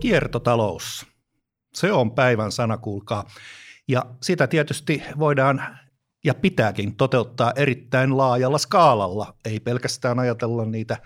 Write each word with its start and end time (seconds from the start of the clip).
Kiertotalous. 0.00 1.06
Se 1.74 1.92
on 1.92 2.10
päivän 2.10 2.52
sana, 2.52 2.78
kuulkaa. 2.78 3.24
Ja 3.88 4.06
sitä 4.22 4.46
tietysti 4.46 5.02
voidaan 5.18 5.78
ja 6.24 6.34
pitääkin 6.34 6.96
toteuttaa 6.96 7.52
erittäin 7.56 8.16
laajalla 8.16 8.58
skaalalla. 8.58 9.34
Ei 9.44 9.60
pelkästään 9.60 10.18
ajatella 10.18 10.64
niitä 10.64 10.96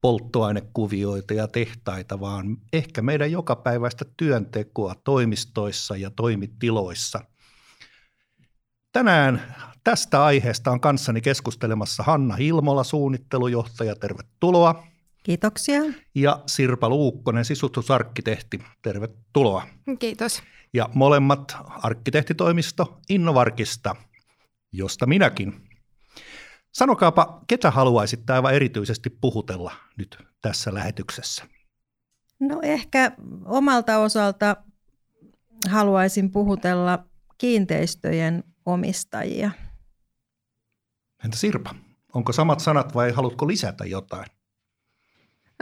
polttoainekuvioita 0.00 1.34
ja 1.34 1.48
tehtaita, 1.48 2.20
vaan 2.20 2.56
ehkä 2.72 3.02
meidän 3.02 3.32
jokapäiväistä 3.32 4.04
työntekoa 4.16 4.94
toimistoissa 5.04 5.96
ja 5.96 6.10
toimitiloissa. 6.10 7.20
Tänään 8.92 9.56
tästä 9.84 10.24
aiheesta 10.24 10.70
on 10.70 10.80
kanssani 10.80 11.20
keskustelemassa 11.20 12.02
Hanna 12.02 12.36
Hilmola, 12.36 12.84
suunnittelujohtaja. 12.84 13.96
Tervetuloa. 13.96 14.86
Kiitoksia. 15.22 15.82
Ja 16.14 16.42
Sirpa 16.46 16.88
Luukkonen, 16.88 17.44
sisustusarkkitehti. 17.44 18.60
Tervetuloa. 18.82 19.66
Kiitos. 19.98 20.42
Ja 20.72 20.88
molemmat 20.94 21.56
arkkitehtitoimisto 21.82 23.00
Innovarkista, 23.08 23.96
josta 24.72 25.06
minäkin. 25.06 25.68
Sanokaapa, 26.72 27.40
ketä 27.46 27.70
haluaisitte 27.70 28.32
aivan 28.32 28.54
erityisesti 28.54 29.10
puhutella 29.10 29.72
nyt 29.98 30.18
tässä 30.42 30.74
lähetyksessä? 30.74 31.44
No 32.40 32.60
ehkä 32.62 33.12
omalta 33.44 33.98
osalta 33.98 34.56
haluaisin 35.68 36.30
puhutella 36.30 37.04
kiinteistöjen 37.38 38.44
omistajia. 38.66 39.50
Entä 41.24 41.36
Sirpa, 41.36 41.74
onko 42.14 42.32
samat 42.32 42.60
sanat 42.60 42.94
vai 42.94 43.12
haluatko 43.12 43.46
lisätä 43.48 43.84
jotain? 43.84 44.26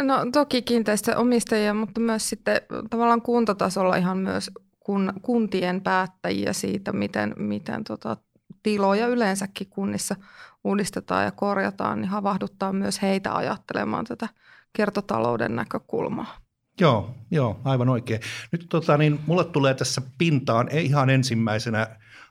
No 0.02 0.26
toki 0.32 0.62
kiinteistöomistajia, 0.62 1.74
mutta 1.74 2.00
myös 2.00 2.28
sitten 2.28 2.60
tavallaan 2.90 3.22
kuntatasolla 3.22 3.96
ihan 3.96 4.18
myös 4.18 4.50
kun, 4.80 5.12
kuntien 5.22 5.80
päättäjiä 5.80 6.52
siitä, 6.52 6.92
miten, 6.92 7.34
miten 7.36 7.84
tota, 7.84 8.16
tiloja 8.62 9.06
yleensäkin 9.06 9.66
kunnissa 9.70 10.16
uudistetaan 10.64 11.24
ja 11.24 11.30
korjataan, 11.30 12.00
niin 12.00 12.08
havahduttaa 12.08 12.72
myös 12.72 13.02
heitä 13.02 13.34
ajattelemaan 13.34 14.04
tätä 14.04 14.28
kiertotalouden 14.72 15.56
näkökulmaa. 15.56 16.36
Joo, 16.80 17.14
joo, 17.30 17.60
aivan 17.64 17.88
oikein. 17.88 18.20
Nyt 18.52 18.66
tota, 18.68 18.98
niin, 18.98 19.20
mulle 19.26 19.44
tulee 19.44 19.74
tässä 19.74 20.02
pintaan 20.18 20.68
ihan 20.72 21.10
ensimmäisenä 21.10 21.86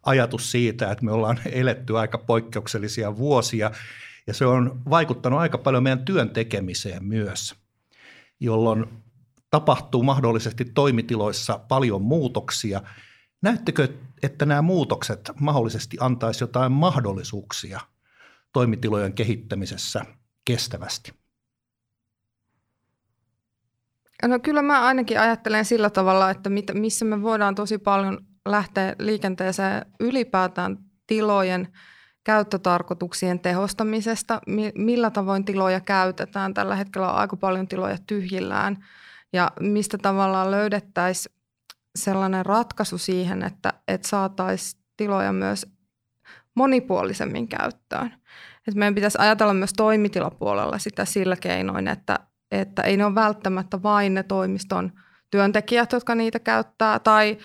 ajatus 0.06 0.52
siitä, 0.52 0.92
että 0.92 1.06
me 1.06 1.12
ollaan 1.12 1.40
eletty 1.52 1.98
aika 1.98 2.18
poikkeuksellisia 2.18 3.18
vuosia 3.18 3.72
ja 4.28 4.34
se 4.34 4.46
on 4.46 4.82
vaikuttanut 4.90 5.40
aika 5.40 5.58
paljon 5.58 5.84
meidän 5.84 6.06
työn 6.06 6.30
tekemiseen 6.30 7.06
myös, 7.06 7.56
jolloin 8.40 8.86
tapahtuu 9.52 10.04
mahdollisesti 10.04 10.66
toimitiloissa 10.66 11.60
paljon 11.68 12.02
muutoksia. 12.02 12.82
Näettekö, 13.42 13.88
että 14.24 14.46
nämä 14.46 14.62
muutokset 14.62 15.32
mahdollisesti 15.40 15.98
antaisi 16.00 16.44
jotain 16.44 16.72
mahdollisuuksia 16.72 17.80
toimitilojen 18.54 19.14
kehittämisessä 19.14 20.06
kestävästi? 20.46 21.12
No 24.24 24.40
kyllä 24.40 24.62
mä 24.62 24.82
ainakin 24.82 25.20
ajattelen 25.20 25.66
sillä 25.66 25.90
tavalla, 25.90 26.30
että 26.30 26.50
missä 26.74 27.06
me 27.06 27.22
voidaan 27.22 27.56
tosi 27.56 27.78
paljon 27.78 28.26
lähteä 28.46 28.96
liikenteeseen 29.00 29.86
ylipäätään 30.00 30.78
tilojen 31.08 31.68
käyttötarkoituksien 32.28 33.40
tehostamisesta, 33.40 34.42
millä 34.76 35.10
tavoin 35.10 35.46
tiloja 35.46 35.80
käytetään. 35.80 36.54
Tällä 36.54 36.76
hetkellä 36.76 37.12
on 37.12 37.18
aika 37.18 37.36
paljon 37.36 37.68
tiloja 37.68 37.98
tyhjillään 38.08 38.86
ja 39.34 39.52
mistä 39.60 39.98
tavallaan 39.98 40.52
löydettäisiin 40.52 41.36
sellainen 41.96 42.46
ratkaisu 42.46 42.98
siihen, 42.98 43.44
että, 43.44 43.74
että 43.88 44.08
saataisiin 44.08 44.84
tiloja 44.98 45.34
myös 45.34 45.66
monipuolisemmin 46.56 47.48
käyttöön. 47.48 48.14
Et 48.68 48.76
meidän 48.76 48.96
pitäisi 48.96 49.18
ajatella 49.22 49.54
myös 49.54 49.74
toimitilapuolella 49.74 50.78
sitä 50.78 51.06
sillä 51.06 51.36
keinoin, 51.36 51.88
että, 51.88 52.20
että 52.52 52.82
ei 52.82 52.98
ne 52.98 53.06
ole 53.06 53.16
välttämättä 53.16 53.84
vain 53.84 54.14
ne 54.14 54.24
toimiston 54.24 54.92
työntekijät, 55.32 55.92
jotka 55.92 56.16
niitä 56.16 56.40
käyttää, 56.40 57.00
tai 57.00 57.38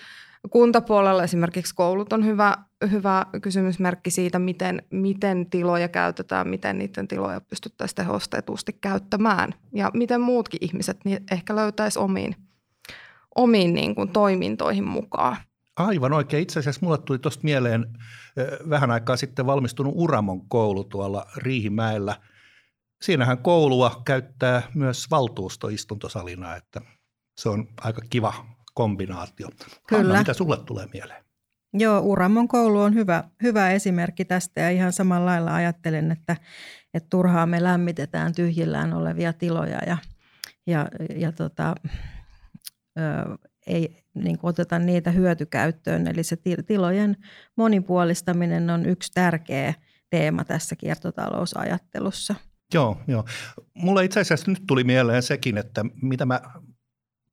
kuntapuolella 0.49 1.23
esimerkiksi 1.23 1.75
koulut 1.75 2.13
on 2.13 2.25
hyvä, 2.25 2.57
hyvä 2.91 3.25
kysymysmerkki 3.41 4.11
siitä, 4.11 4.39
miten, 4.39 4.81
miten 4.89 5.49
tiloja 5.49 5.87
käytetään, 5.87 6.47
miten 6.47 6.77
niiden 6.77 7.07
tiloja 7.07 7.41
pystyttäisiin 7.41 7.95
tehostetusti 7.95 8.73
käyttämään 8.73 9.53
ja 9.73 9.91
miten 9.93 10.21
muutkin 10.21 10.57
ihmiset 10.61 10.97
niin 11.05 11.23
ehkä 11.31 11.55
löytäisi 11.55 11.99
omiin, 11.99 12.35
omiin 13.35 13.73
niin 13.73 13.95
kuin 13.95 14.09
toimintoihin 14.09 14.83
mukaan. 14.83 15.37
Aivan 15.75 16.13
oikein. 16.13 16.43
Itse 16.43 16.59
asiassa 16.59 16.81
mulle 16.83 16.97
tuli 16.97 17.19
tuosta 17.19 17.43
mieleen 17.43 17.97
vähän 18.69 18.91
aikaa 18.91 19.17
sitten 19.17 19.45
valmistunut 19.45 19.93
Uramon 19.95 20.49
koulu 20.49 20.83
tuolla 20.83 21.25
Riihimäellä. 21.37 22.15
Siinähän 23.01 23.37
koulua 23.37 24.01
käyttää 24.05 24.61
myös 24.73 25.11
valtuustoistuntosalina, 25.11 26.55
että 26.55 26.81
se 27.37 27.49
on 27.49 27.67
aika 27.81 28.01
kiva 28.09 28.33
kombinaatio. 28.73 29.47
Kyllä. 29.87 30.01
Anna, 30.01 30.19
mitä 30.19 30.33
sulle 30.33 30.57
tulee 30.57 30.87
mieleen? 30.93 31.22
Joo, 31.73 31.99
Uramon 31.99 32.47
koulu 32.47 32.79
on 32.79 32.93
hyvä, 32.93 33.23
hyvä 33.43 33.71
esimerkki 33.71 34.25
tästä 34.25 34.61
ja 34.61 34.69
ihan 34.69 34.93
samalla 34.93 35.25
lailla 35.25 35.55
ajattelen, 35.55 36.11
että, 36.11 36.37
että 36.93 37.07
turhaa 37.09 37.45
me 37.45 37.63
lämmitetään 37.63 38.35
tyhjillään 38.35 38.93
olevia 38.93 39.33
tiloja 39.33 39.79
ja, 39.87 39.97
ja, 40.67 40.87
ja 41.15 41.31
tota, 41.31 41.75
ö, 42.99 43.37
ei 43.67 44.03
niin 44.15 44.39
oteta 44.43 44.79
niitä 44.79 45.11
hyötykäyttöön. 45.11 46.07
Eli 46.07 46.23
se 46.23 46.37
tilojen 46.67 47.17
monipuolistaminen 47.55 48.69
on 48.69 48.85
yksi 48.85 49.11
tärkeä 49.13 49.73
teema 50.09 50.43
tässä 50.43 50.75
kiertotalousajattelussa. 50.75 52.35
Joo, 52.73 52.97
joo. 53.07 53.25
Mulle 53.73 54.05
itse 54.05 54.19
asiassa 54.19 54.51
nyt 54.51 54.63
tuli 54.67 54.83
mieleen 54.83 55.23
sekin, 55.23 55.57
että 55.57 55.85
mitä 56.01 56.25
mä 56.25 56.41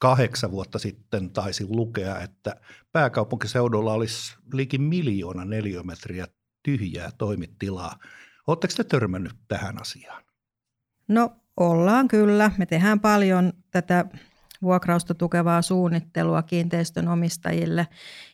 kahdeksan 0.01 0.51
vuotta 0.51 0.79
sitten 0.79 1.31
taisin 1.31 1.77
lukea, 1.77 2.21
että 2.21 2.57
pääkaupunkiseudulla 2.93 3.93
olisi 3.93 4.37
liki 4.53 4.79
miljoona 4.79 5.45
neliömetriä 5.45 6.27
tyhjää 6.63 7.11
toimitilaa. 7.19 7.99
Oletteko 8.47 8.75
te 8.77 8.85
törmännyt 8.85 9.35
tähän 9.49 9.81
asiaan? 9.81 10.23
No 11.09 11.37
ollaan 11.57 12.09
kyllä. 12.09 12.51
Me 12.59 12.67
tehdään 12.67 13.01
paljon 13.01 13.53
tätä 13.71 14.05
vuokrausta 14.63 15.15
tukevaa 15.15 15.63
suunnittelua 15.63 16.43
kiinteistön 16.43 17.09
omistajille, 17.09 17.87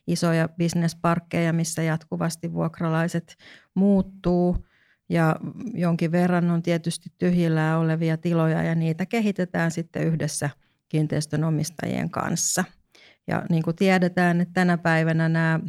isoja 0.07 0.49
bisnesparkkeja, 0.49 1.53
missä 1.53 1.83
jatkuvasti 1.83 2.53
vuokralaiset 2.53 3.37
muuttuu 3.75 4.67
ja 5.09 5.37
jonkin 5.75 6.13
verran 6.13 6.51
on 6.51 6.63
tietysti 6.63 7.13
tyhjillään 7.19 7.79
olevia 7.79 8.17
tiloja 8.17 8.63
ja 8.63 8.75
niitä 8.75 9.07
kehitetään 9.07 9.71
sitten 9.71 10.03
yhdessä– 10.03 10.51
kiinteistön 10.89 11.45
omistajien 11.45 12.11
kanssa. 12.11 12.65
Ja 13.27 13.43
niin 13.51 13.63
kuin 13.63 13.77
tiedetään, 13.77 14.41
että 14.41 14.55
tänä 14.55 14.79
päivänä 14.79 15.29
nämä 15.29 15.61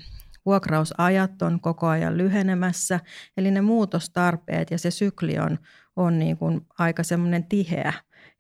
vuokrausajat 0.46 1.42
on 1.42 1.60
koko 1.62 1.88
ajan 1.88 2.18
lyhenemässä, 2.18 3.00
eli 3.38 3.52
ne 3.52 3.62
muutostarpeet 3.62 4.72
ja 4.72 4.78
se 4.78 4.92
sykli 4.92 5.40
on, 5.40 5.60
on 5.96 6.20
niin 6.20 6.38
kuin 6.38 6.62
aika 6.80 7.04
semmoinen 7.04 7.44
tiheä. 7.44 7.94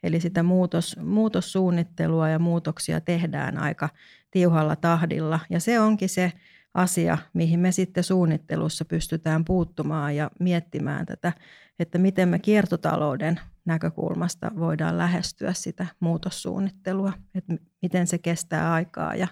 Eli 0.03 0.19
sitä 0.19 0.43
muutos, 0.43 0.97
muutossuunnittelua 1.03 2.29
ja 2.29 2.39
muutoksia 2.39 3.01
tehdään 3.01 3.57
aika 3.57 3.89
tiuhalla 4.31 4.75
tahdilla. 4.75 5.39
Ja 5.49 5.59
se 5.59 5.79
onkin 5.79 6.09
se 6.09 6.31
asia, 6.73 7.17
mihin 7.33 7.59
me 7.59 7.71
sitten 7.71 8.03
suunnittelussa 8.03 8.85
pystytään 8.85 9.45
puuttumaan 9.45 10.15
ja 10.15 10.31
miettimään 10.39 11.05
tätä, 11.05 11.33
että 11.79 11.97
miten 11.97 12.29
me 12.29 12.39
kiertotalouden 12.39 13.39
näkökulmasta 13.65 14.51
voidaan 14.59 14.97
lähestyä 14.97 15.53
sitä 15.53 15.87
muutossuunnittelua, 15.99 17.13
että 17.35 17.55
miten 17.81 18.07
se 18.07 18.17
kestää 18.17 18.73
aikaa 18.73 19.15
ja, 19.15 19.27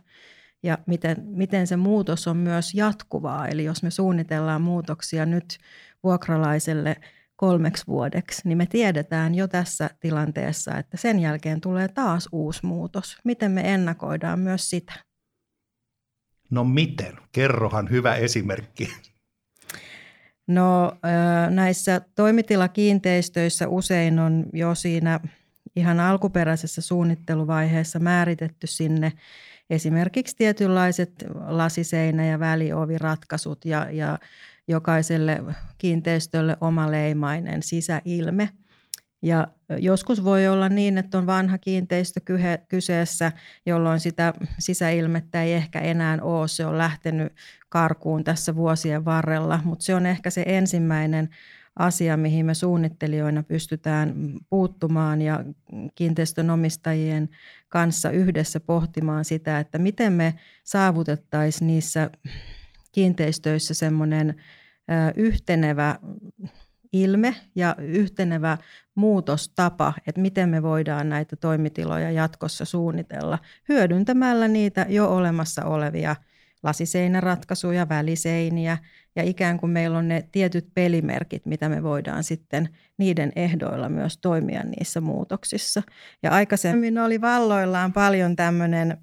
ja 0.64 0.78
miten, 0.88 1.18
miten 1.26 1.68
se 1.68 1.76
muutos 1.76 2.28
on 2.28 2.38
myös 2.38 2.74
jatkuvaa. 2.74 3.48
Eli 3.48 3.64
jos 3.64 3.84
me 3.84 3.90
suunnitellaan 3.92 4.62
muutoksia 4.62 5.26
nyt 5.26 5.58
vuokralaiselle 6.04 6.96
kolmeksi 7.36 7.88
vuodeksi, 7.88 8.42
niin 8.46 8.58
me 8.58 8.66
tiedetään 8.66 9.36
jo 9.36 9.48
tässä 9.48 9.90
tilanteessa, 10.00 10.78
että 10.78 10.98
sen 10.98 11.20
jälkeen 11.20 11.62
tulee 11.62 11.88
taas 11.88 12.30
uusi 12.32 12.66
muutos. 12.66 13.18
Miten 13.24 13.52
me 13.52 13.74
ennakoidaan 13.74 14.40
myös 14.40 14.70
sitä? 14.70 14.94
No 16.50 16.64
miten? 16.64 17.14
Kerrohan 17.32 17.90
hyvä 17.90 18.16
esimerkki. 18.16 18.94
No 20.48 20.98
näissä 21.50 22.02
toimitilakiinteistöissä 22.16 23.68
usein 23.68 24.20
on 24.20 24.46
jo 24.54 24.76
siinä 24.76 25.20
ihan 25.76 26.00
alkuperäisessä 26.00 26.82
suunnitteluvaiheessa 26.82 28.00
määritetty 28.00 28.68
sinne 28.68 29.12
esimerkiksi 29.70 30.36
tietynlaiset 30.36 31.26
lasiseinä- 31.48 32.26
ja 32.26 32.40
välioviratkaisut 32.40 33.66
ja, 33.66 33.92
ja 33.92 34.20
jokaiselle 34.68 35.44
kiinteistölle 35.78 36.58
oma 36.62 36.92
leimainen 36.92 37.64
sisäilme. 37.64 38.50
Ja 39.22 39.48
joskus 39.80 40.24
voi 40.24 40.48
olla 40.48 40.70
niin, 40.70 40.98
että 40.98 41.18
on 41.18 41.26
vanha 41.26 41.58
kiinteistö 41.58 42.20
kyseessä, 42.68 43.32
jolloin 43.66 44.00
sitä 44.00 44.34
sisäilmettä 44.60 45.44
ei 45.44 45.54
ehkä 45.54 45.80
enää 45.80 46.18
ole. 46.22 46.48
Se 46.48 46.66
on 46.66 46.78
lähtenyt 46.78 47.34
karkuun 47.70 48.24
tässä 48.24 48.56
vuosien 48.56 49.06
varrella, 49.06 49.60
mutta 49.64 49.86
se 49.86 49.96
on 49.96 50.06
ehkä 50.06 50.30
se 50.30 50.44
ensimmäinen 50.48 51.30
asia, 51.80 52.18
mihin 52.18 52.46
me 52.46 52.54
suunnittelijoina 52.54 53.44
pystytään 53.44 54.14
puuttumaan 54.50 55.22
ja 55.22 55.44
kiinteistönomistajien 55.96 57.30
kanssa 57.70 58.10
yhdessä 58.10 58.60
pohtimaan 58.60 59.26
sitä, 59.26 59.60
että 59.60 59.78
miten 59.78 60.14
me 60.14 60.34
saavutettaisiin 60.64 61.68
niissä 61.68 62.10
kiinteistöissä 62.92 63.74
semmoinen 63.74 64.36
yhtenevä 65.16 66.00
ilme 67.04 67.36
ja 67.56 67.76
yhtenevä 67.80 68.58
muutostapa, 68.96 69.94
että 70.08 70.22
miten 70.22 70.50
me 70.50 70.64
voidaan 70.64 71.10
näitä 71.10 71.36
toimitiloja 71.36 72.12
jatkossa 72.12 72.66
suunnitella 72.66 73.40
hyödyntämällä 73.70 74.48
niitä 74.48 74.86
jo 74.90 75.16
olemassa 75.16 75.66
olevia 75.66 76.16
lasiseinäratkaisuja, 76.64 77.90
väliseiniä 77.90 78.78
ja 79.16 79.24
ikään 79.24 79.60
kuin 79.60 79.70
meillä 79.70 79.98
on 79.98 80.08
ne 80.08 80.28
tietyt 80.32 80.68
pelimerkit, 80.74 81.46
mitä 81.46 81.70
me 81.70 81.84
voidaan 81.84 82.24
sitten 82.24 82.70
niiden 82.98 83.32
ehdoilla 83.36 83.90
myös 83.90 84.18
toimia 84.18 84.64
niissä 84.64 85.02
muutoksissa. 85.02 85.84
Ja 86.24 86.32
aikaisemmin 86.32 86.98
oli 86.98 87.22
valloillaan 87.22 87.94
paljon 87.94 88.36
tämmöinen 88.36 88.98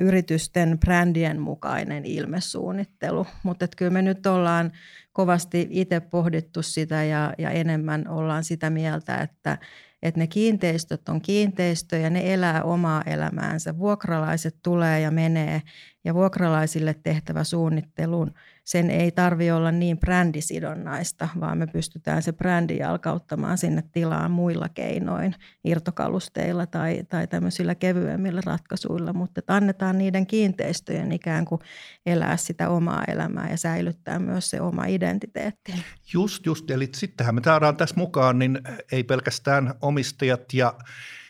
yritysten 0.00 0.78
brändien 0.78 1.40
mukainen 1.40 2.04
ilmesuunnittelu, 2.04 3.26
mutta 3.42 3.66
kyllä 3.76 3.90
me 3.90 4.02
nyt 4.02 4.26
ollaan 4.26 4.72
kovasti 5.12 5.66
itse 5.70 6.00
pohdittu 6.00 6.62
sitä 6.62 7.04
ja, 7.04 7.32
ja 7.38 7.50
enemmän 7.50 8.08
ollaan 8.08 8.44
sitä 8.44 8.70
mieltä, 8.70 9.16
että, 9.16 9.58
että 10.02 10.20
ne 10.20 10.26
kiinteistöt 10.26 11.08
on 11.08 11.20
kiinteistöjä, 11.20 12.10
ne 12.10 12.34
elää 12.34 12.62
omaa 12.62 13.02
elämäänsä. 13.06 13.78
Vuokralaiset 13.78 14.56
tulee 14.62 15.00
ja 15.00 15.10
menee 15.10 15.62
ja 16.04 16.14
vuokralaisille 16.14 16.94
tehtävä 17.02 17.44
suunnittelun 17.44 18.34
sen 18.66 18.90
ei 18.90 19.10
tarvi 19.10 19.50
olla 19.50 19.72
niin 19.72 19.98
brändisidonnaista, 19.98 21.28
vaan 21.40 21.58
me 21.58 21.66
pystytään 21.66 22.22
se 22.22 22.32
brändi 22.32 22.78
jalkauttamaan 22.78 23.58
sinne 23.58 23.82
tilaan 23.92 24.30
muilla 24.30 24.68
keinoin, 24.68 25.34
irtokalusteilla 25.64 26.66
tai, 26.66 27.04
tai 27.08 27.26
tämmöisillä 27.26 27.74
kevyemmillä 27.74 28.40
ratkaisuilla, 28.46 29.12
mutta 29.12 29.38
että 29.38 29.54
annetaan 29.54 29.98
niiden 29.98 30.26
kiinteistöjen 30.26 31.12
ikään 31.12 31.44
kuin 31.44 31.60
elää 32.06 32.36
sitä 32.36 32.68
omaa 32.68 33.04
elämää 33.08 33.50
ja 33.50 33.56
säilyttää 33.56 34.18
myös 34.18 34.50
se 34.50 34.60
oma 34.60 34.84
identiteetti. 34.86 35.74
Just, 36.12 36.46
just. 36.46 36.70
Eli 36.70 36.88
sittenhän 36.94 37.34
me 37.34 37.40
saadaan 37.44 37.76
tässä 37.76 37.96
mukaan, 37.96 38.38
niin 38.38 38.58
ei 38.92 39.04
pelkästään 39.04 39.74
omistajat 39.82 40.54
ja, 40.54 40.74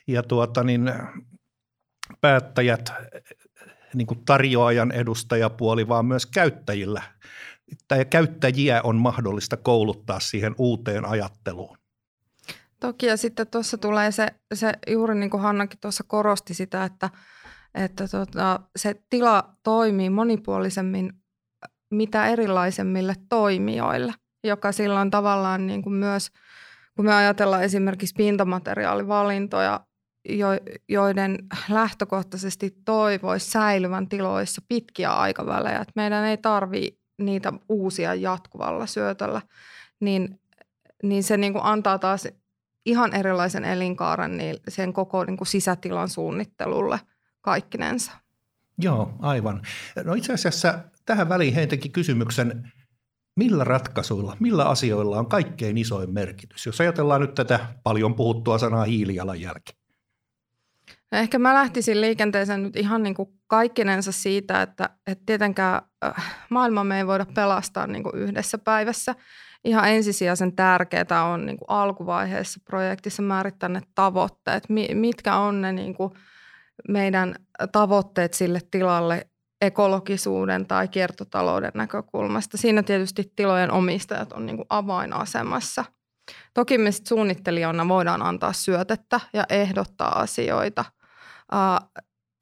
ja 0.07 0.23
tuota 0.23 0.65
niin, 0.65 0.93
päättäjät 2.21 2.93
niin 3.97 4.07
kuin 4.07 4.25
tarjoajan 4.25 4.93
edustajapuoli, 4.93 5.89
vaan 5.89 6.07
myös 6.07 6.27
käyttäjillä 6.27 7.03
tai 7.89 8.05
käyttäjiä 8.05 8.81
on 8.85 8.97
mahdollista 8.97 9.57
kouluttaa 9.57 10.21
siihen 10.21 10.55
uuteen 10.59 11.05
ajatteluun. 11.05 11.79
Toki 12.81 13.07
ja 13.07 13.17
sitten 13.17 13.47
tuossa 13.47 13.79
tulee 13.79 14.13
se, 14.13 14.27
se 14.55 14.73
juuri 14.87 15.15
niin 15.15 15.31
kuin 15.31 15.43
Hannakin 15.43 15.81
tuossa 15.81 16.05
korosti 16.07 16.55
sitä, 16.55 16.85
että, 16.85 17.11
että 17.75 18.09
tota, 18.09 18.61
se 18.77 18.95
tila 19.11 19.57
toimii 19.63 20.11
monipuolisemmin 20.11 21.13
mitä 21.91 22.27
erilaisemmille 22.27 23.15
toimijoille, 23.29 24.15
joka 24.45 24.73
silloin 24.73 25.11
tavallaan 25.11 25.67
niin 25.67 25.83
kuin 25.83 25.95
myös, 25.95 26.31
kun 26.97 27.05
me 27.05 27.15
ajatellaan 27.15 27.63
esimerkiksi 27.63 28.15
pintamateriaalivalintoja, 28.19 29.86
joiden 30.89 31.39
lähtökohtaisesti 31.69 32.77
toivoisi 32.85 33.51
säilyvän 33.51 34.09
tiloissa 34.09 34.63
pitkiä 34.69 35.13
aikavälejä, 35.13 35.79
että 35.79 35.93
meidän 35.97 36.25
ei 36.25 36.37
tarvitse 36.37 37.01
niitä 37.19 37.53
uusia 37.69 38.15
jatkuvalla 38.15 38.87
syötöllä, 38.87 39.43
niin, 40.01 40.41
niin 41.03 41.23
se 41.23 41.37
niin 41.37 41.53
kuin 41.53 41.65
antaa 41.65 41.99
taas 41.99 42.29
ihan 42.87 43.15
erilaisen 43.15 43.65
elinkaaren 43.65 44.37
niin 44.37 44.57
sen 44.69 44.93
koko 44.93 45.25
niin 45.25 45.37
kuin 45.37 45.49
sisätilan 45.49 46.09
suunnittelulle 46.09 47.01
kaikkinensa. 47.41 48.13
Joo, 48.79 49.15
aivan. 49.19 49.63
No 50.05 50.15
itse 50.15 50.33
asiassa 50.33 50.79
tähän 51.07 51.29
väliin 51.29 51.55
heitinkin 51.55 51.93
kysymyksen, 51.93 52.73
millä 53.37 53.65
ratkaisuilla, 53.65 54.37
millä 54.41 54.65
asioilla 54.65 55.19
on 55.19 55.27
kaikkein 55.27 55.79
isoin 55.79 56.11
merkitys? 56.15 56.67
Jos 56.67 56.81
ajatellaan 56.81 57.21
nyt 57.21 57.35
tätä 57.35 57.67
paljon 57.83 58.15
puhuttua 58.15 58.59
sanaa 58.59 58.85
hiilijalanjälki. 58.85 59.86
No 61.17 61.21
ehkä 61.21 61.39
mä 61.39 61.55
lähtisin 61.55 62.01
liikenteeseen 62.01 62.63
nyt 62.63 62.77
ihan 62.77 63.03
niin 63.03 63.15
kuin 63.15 63.29
kaikkinensa 63.47 64.13
siitä, 64.13 64.63
että, 64.63 64.91
että 65.07 65.23
tietenkään 65.27 65.83
äh, 66.05 66.45
maailma 66.51 66.85
me 66.85 66.99
ei 66.99 67.07
voida 67.07 67.27
pelastaa 67.35 67.87
niin 67.87 68.03
kuin 68.03 68.15
yhdessä 68.15 68.59
päivässä. 68.59 69.15
Ihan 69.65 69.89
ensisijaisen 69.89 70.57
tärkeää 70.57 71.25
on 71.25 71.47
niin 71.47 71.57
kuin 71.57 71.71
alkuvaiheessa 71.71 72.61
projektissa 72.65 73.23
määrittää 73.23 73.69
ne 73.69 73.81
tavoitteet, 73.95 74.63
mitkä 74.95 75.37
on 75.37 75.61
ne 75.61 75.73
niin 75.73 75.95
kuin 75.95 76.13
meidän 76.89 77.35
tavoitteet 77.73 78.35
sille 78.35 78.61
tilalle 78.71 79.27
ekologisuuden 79.61 80.67
tai 80.67 80.89
kiertotalouden 80.89 81.73
näkökulmasta. 81.75 82.57
Siinä 82.57 82.83
tietysti 82.83 83.33
tilojen 83.37 83.71
omistajat 83.71 84.33
on 84.33 84.47
niin 84.47 84.57
kuin 84.57 84.67
avainasemassa. 84.69 85.85
Toki 86.55 86.79
me 86.79 86.93
suunnittelijana 86.93 87.89
voidaan 87.89 88.23
antaa 88.23 88.53
syötettä 88.53 89.21
ja 89.33 89.45
ehdottaa 89.51 90.21
asioita– 90.21 90.85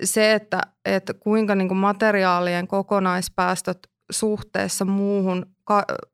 se, 0.04 0.32
että, 0.32 0.60
että 0.84 1.14
kuinka 1.14 1.54
niin 1.54 1.68
kuin 1.68 1.78
materiaalien 1.78 2.66
kokonaispäästöt 2.66 3.78
suhteessa 4.10 4.84
muuhun 4.84 5.46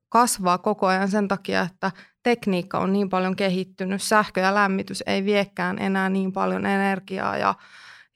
kasvaa 0.08 0.58
koko 0.58 0.86
ajan 0.86 1.08
sen 1.08 1.28
takia, 1.28 1.62
että 1.62 1.92
tekniikka 2.22 2.78
on 2.78 2.92
niin 2.92 3.08
paljon 3.08 3.36
kehittynyt, 3.36 4.02
sähkö 4.02 4.40
ja 4.40 4.54
lämmitys 4.54 5.02
ei 5.06 5.24
viekään 5.24 5.78
enää 5.78 6.08
niin 6.08 6.32
paljon 6.32 6.66
energiaa 6.66 7.36
ja, 7.36 7.54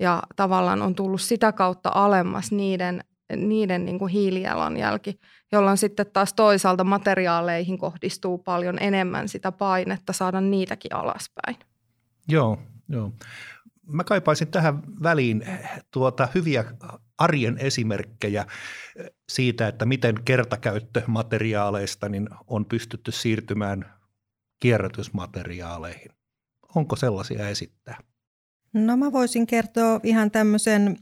ja 0.01 0.23
tavallaan 0.37 0.83
on 0.83 0.95
tullut 0.95 1.21
sitä 1.21 1.53
kautta 1.53 1.91
alemmas 1.95 2.53
niiden, 2.53 3.05
niiden 3.37 3.85
niin 3.85 3.99
kuin 3.99 4.13
hiilijalanjälki, 4.13 5.21
jolloin 5.53 5.77
sitten 5.77 6.07
taas 6.13 6.33
toisaalta 6.35 6.85
materiaaleihin 6.85 7.79
kohdistuu 7.79 8.39
paljon 8.39 8.79
enemmän 8.81 9.29
sitä 9.29 9.53
painetta 9.53 10.13
saada 10.13 10.41
niitäkin 10.41 10.95
alaspäin. 10.95 11.57
Joo, 12.29 12.59
joo 12.89 13.11
mä 13.87 14.05
kaipaisin 14.05 14.49
tähän 14.49 14.83
väliin 15.03 15.45
tuota 15.91 16.29
hyviä 16.35 16.65
arjen 17.19 17.59
esimerkkejä 17.59 18.47
siitä, 19.29 19.69
että 19.69 19.87
miten 19.87 20.15
kertakäyttömateriaaleista 20.25 22.09
niin 22.09 22.29
on 22.47 22.65
pystytty 22.65 23.13
siirtymään 23.13 23.95
kierrätysmateriaaleihin. 24.61 26.11
Onko 26.75 26.97
sellaisia 26.97 27.49
esittää? 27.49 27.99
No 28.73 28.97
mä 28.97 29.13
voisin 29.13 29.47
kertoa 29.47 30.01
ihan 30.03 30.31
tämmöisen 30.31 30.97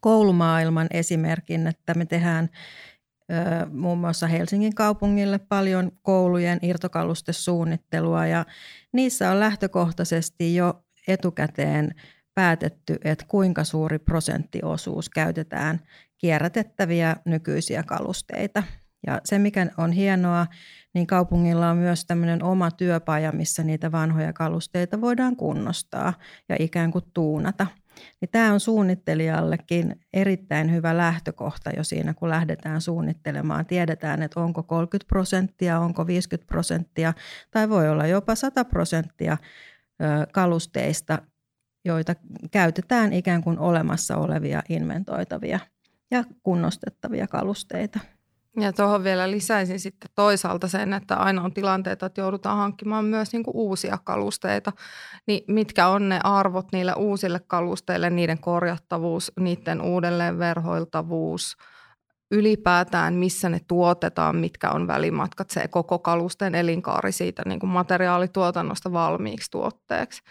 koulumaailman 0.00 0.86
esimerkin, 0.90 1.66
että 1.66 1.94
me 1.94 2.06
tehdään 2.06 2.48
muun 3.70 3.98
muassa 3.98 4.26
Helsingin 4.26 4.74
kaupungille 4.74 5.38
paljon 5.38 5.92
koulujen 6.02 6.58
irtokalustesuunnittelua 6.62 8.26
ja 8.26 8.46
niissä 8.92 9.30
on 9.30 9.40
lähtökohtaisesti 9.40 10.54
jo 10.54 10.84
etukäteen 11.08 11.94
päätetty, 12.34 12.98
että 13.04 13.24
kuinka 13.28 13.64
suuri 13.64 13.98
prosenttiosuus 13.98 15.08
käytetään 15.08 15.80
kierrätettäviä 16.18 17.16
nykyisiä 17.24 17.82
kalusteita. 17.82 18.62
Ja 19.06 19.20
se, 19.24 19.38
mikä 19.38 19.66
on 19.76 19.92
hienoa, 19.92 20.46
niin 20.94 21.06
kaupungilla 21.06 21.70
on 21.70 21.76
myös 21.76 22.04
tämmöinen 22.04 22.42
oma 22.42 22.70
työpaja, 22.70 23.32
missä 23.32 23.62
niitä 23.62 23.92
vanhoja 23.92 24.32
kalusteita 24.32 25.00
voidaan 25.00 25.36
kunnostaa 25.36 26.12
ja 26.48 26.56
ikään 26.58 26.90
kuin 26.90 27.04
tuunata. 27.14 27.66
Niin 28.20 28.28
tämä 28.30 28.52
on 28.52 28.60
suunnittelijallekin 28.60 30.00
erittäin 30.12 30.72
hyvä 30.72 30.96
lähtökohta 30.96 31.70
jo 31.76 31.84
siinä, 31.84 32.14
kun 32.14 32.28
lähdetään 32.28 32.80
suunnittelemaan. 32.80 33.66
Tiedetään, 33.66 34.22
että 34.22 34.40
onko 34.40 34.62
30 34.62 35.08
prosenttia, 35.08 35.78
onko 35.78 36.06
50 36.06 36.48
prosenttia 36.48 37.14
tai 37.50 37.68
voi 37.68 37.88
olla 37.88 38.06
jopa 38.06 38.34
100 38.34 38.64
prosenttia 38.64 39.36
kalusteista, 40.32 41.18
joita 41.84 42.14
käytetään 42.50 43.12
ikään 43.12 43.42
kuin 43.42 43.58
olemassa 43.58 44.16
olevia 44.16 44.62
inventoitavia 44.68 45.60
ja 46.10 46.24
kunnostettavia 46.42 47.26
kalusteita. 47.26 48.00
Ja 48.60 48.72
tuohon 48.72 49.04
vielä 49.04 49.30
lisäisin 49.30 49.80
sitten 49.80 50.10
toisaalta 50.14 50.68
sen, 50.68 50.92
että 50.92 51.16
aina 51.16 51.42
on 51.42 51.54
tilanteita, 51.54 52.06
että 52.06 52.20
joudutaan 52.20 52.58
hankkimaan 52.58 53.04
myös 53.04 53.32
niin 53.32 53.42
kuin 53.42 53.56
uusia 53.56 53.98
kalusteita. 54.04 54.72
Niin 55.26 55.44
mitkä 55.48 55.88
on 55.88 56.08
ne 56.08 56.20
arvot 56.24 56.72
niille 56.72 56.94
uusille 56.96 57.40
kalusteille, 57.46 58.10
niiden 58.10 58.38
korjattavuus, 58.38 59.32
niiden 59.40 59.80
uudelleen 59.80 60.38
verhoiltavuus, 60.38 61.56
ylipäätään, 62.30 63.14
missä 63.14 63.48
ne 63.48 63.60
tuotetaan, 63.68 64.36
mitkä 64.36 64.70
on 64.70 64.86
välimatkat, 64.86 65.50
se 65.50 65.68
koko 65.68 65.98
kalusten 65.98 66.54
elinkaari 66.54 67.12
siitä 67.12 67.42
niin 67.46 67.60
kuin 67.60 67.70
materiaalituotannosta 67.70 68.92
valmiiksi 68.92 69.50
tuotteeksi, 69.50 70.22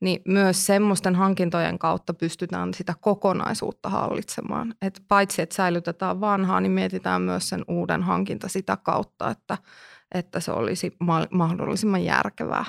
niin 0.00 0.22
myös 0.28 0.66
semmoisten 0.66 1.14
hankintojen 1.14 1.78
kautta 1.78 2.14
pystytään 2.14 2.74
sitä 2.74 2.94
kokonaisuutta 3.00 3.88
hallitsemaan. 3.88 4.74
Et 4.82 5.02
paitsi, 5.08 5.42
että 5.42 5.54
säilytetään 5.54 6.20
vanhaa, 6.20 6.60
niin 6.60 6.72
mietitään 6.72 7.22
myös 7.22 7.48
sen 7.48 7.64
uuden 7.68 8.02
hankinta 8.02 8.48
sitä 8.48 8.76
kautta, 8.76 9.30
että, 9.30 9.58
että 10.14 10.40
se 10.40 10.52
olisi 10.52 10.96
mahdollisimman 11.30 12.04
järkevää. 12.04 12.64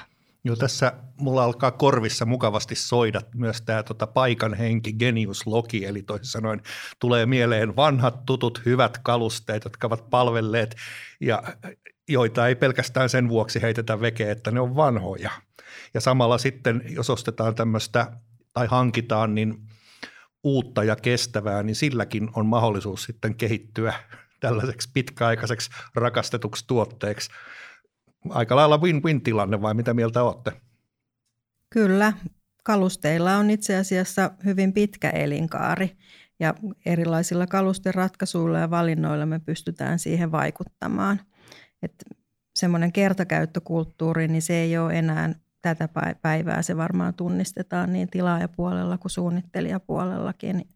Joo, 0.47 0.55
tässä 0.55 0.93
mulla 1.17 1.43
alkaa 1.43 1.71
korvissa 1.71 2.25
mukavasti 2.25 2.75
soida 2.75 3.21
myös 3.35 3.61
tämä 3.61 3.83
tota 3.83 4.07
paikan 4.07 4.53
henki, 4.53 4.93
genius 4.93 5.47
loki, 5.47 5.85
eli 5.85 6.03
toisin 6.03 6.25
sanoen 6.25 6.61
tulee 6.99 7.25
mieleen 7.25 7.75
vanhat 7.75 8.25
tutut 8.25 8.61
hyvät 8.65 8.97
kalusteet, 8.97 9.63
jotka 9.63 9.87
ovat 9.87 10.09
palvelleet 10.09 10.75
ja 11.21 11.43
joita 12.09 12.47
ei 12.47 12.55
pelkästään 12.55 13.09
sen 13.09 13.29
vuoksi 13.29 13.61
heitetä 13.61 14.01
vekeä, 14.01 14.31
että 14.31 14.51
ne 14.51 14.59
on 14.59 14.75
vanhoja. 14.75 15.31
Ja 15.93 16.01
samalla 16.01 16.37
sitten, 16.37 16.81
jos 16.89 17.09
ostetaan 17.09 17.55
tämmöistä 17.55 18.11
tai 18.53 18.67
hankitaan, 18.67 19.35
niin 19.35 19.55
uutta 20.43 20.83
ja 20.83 20.95
kestävää, 20.95 21.63
niin 21.63 21.75
silläkin 21.75 22.29
on 22.35 22.45
mahdollisuus 22.45 23.03
sitten 23.03 23.35
kehittyä 23.35 23.93
tällaiseksi 24.39 24.89
pitkäaikaiseksi 24.93 25.69
rakastetuksi 25.95 26.67
tuotteeksi– 26.67 27.29
aika 28.31 28.55
lailla 28.55 28.77
win-win 28.77 29.21
tilanne 29.21 29.61
vai 29.61 29.73
mitä 29.73 29.93
mieltä 29.93 30.23
olette? 30.23 30.51
Kyllä, 31.69 32.13
kalusteilla 32.63 33.35
on 33.35 33.49
itse 33.49 33.77
asiassa 33.77 34.31
hyvin 34.45 34.73
pitkä 34.73 35.09
elinkaari 35.09 35.97
ja 36.39 36.53
erilaisilla 36.85 37.47
kalusteratkaisuilla 37.47 38.59
ja 38.59 38.69
valinnoilla 38.69 39.25
me 39.25 39.39
pystytään 39.39 39.99
siihen 39.99 40.31
vaikuttamaan. 40.31 41.19
Että 41.81 42.05
semmoinen 42.55 42.91
kertakäyttökulttuuri, 42.91 44.27
niin 44.27 44.41
se 44.41 44.53
ei 44.53 44.77
ole 44.77 44.99
enää 44.99 45.33
tätä 45.61 45.89
päivää. 46.21 46.61
Se 46.61 46.77
varmaan 46.77 47.13
tunnistetaan 47.13 47.93
niin 47.93 48.09
tilaajapuolella 48.09 48.97
kuin 48.97 49.11
suunnittelijapuolellakin. 49.11 50.67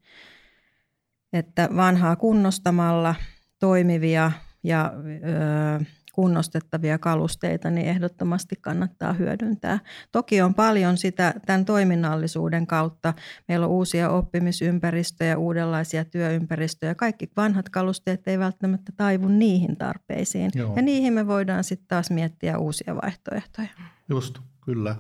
Että 1.34 1.70
vanhaa 1.76 2.16
kunnostamalla 2.16 3.16
toimivia 3.60 4.32
ja 4.64 4.94
öö, 5.24 5.80
kunnostettavia 6.12 6.98
kalusteita, 6.98 7.70
niin 7.70 7.88
ehdottomasti 7.88 8.56
kannattaa 8.62 9.14
hyödyntää. 9.14 9.80
Toki 10.12 10.42
on 10.42 10.54
paljon 10.54 10.98
sitä 10.98 11.34
tämän 11.46 11.66
toiminnallisuuden 11.66 12.68
kautta. 12.68 13.14
Meillä 13.48 13.66
on 13.66 13.72
uusia 13.72 14.10
oppimisympäristöjä, 14.10 15.38
uudenlaisia 15.38 16.06
työympäristöjä. 16.06 16.96
Kaikki 16.96 17.32
vanhat 17.38 17.70
kalusteet 17.70 18.28
ei 18.28 18.40
välttämättä 18.40 18.92
taivu 18.98 19.28
niihin 19.28 19.78
tarpeisiin. 19.78 20.52
Joo. 20.56 20.74
Ja 20.76 20.82
niihin 20.82 21.14
me 21.14 21.28
voidaan 21.28 21.64
sitten 21.64 21.88
taas 21.88 22.12
miettiä 22.12 22.58
uusia 22.58 22.96
vaihtoehtoja. 22.96 23.70
Just, 24.10 24.40
kyllä. 24.66 24.96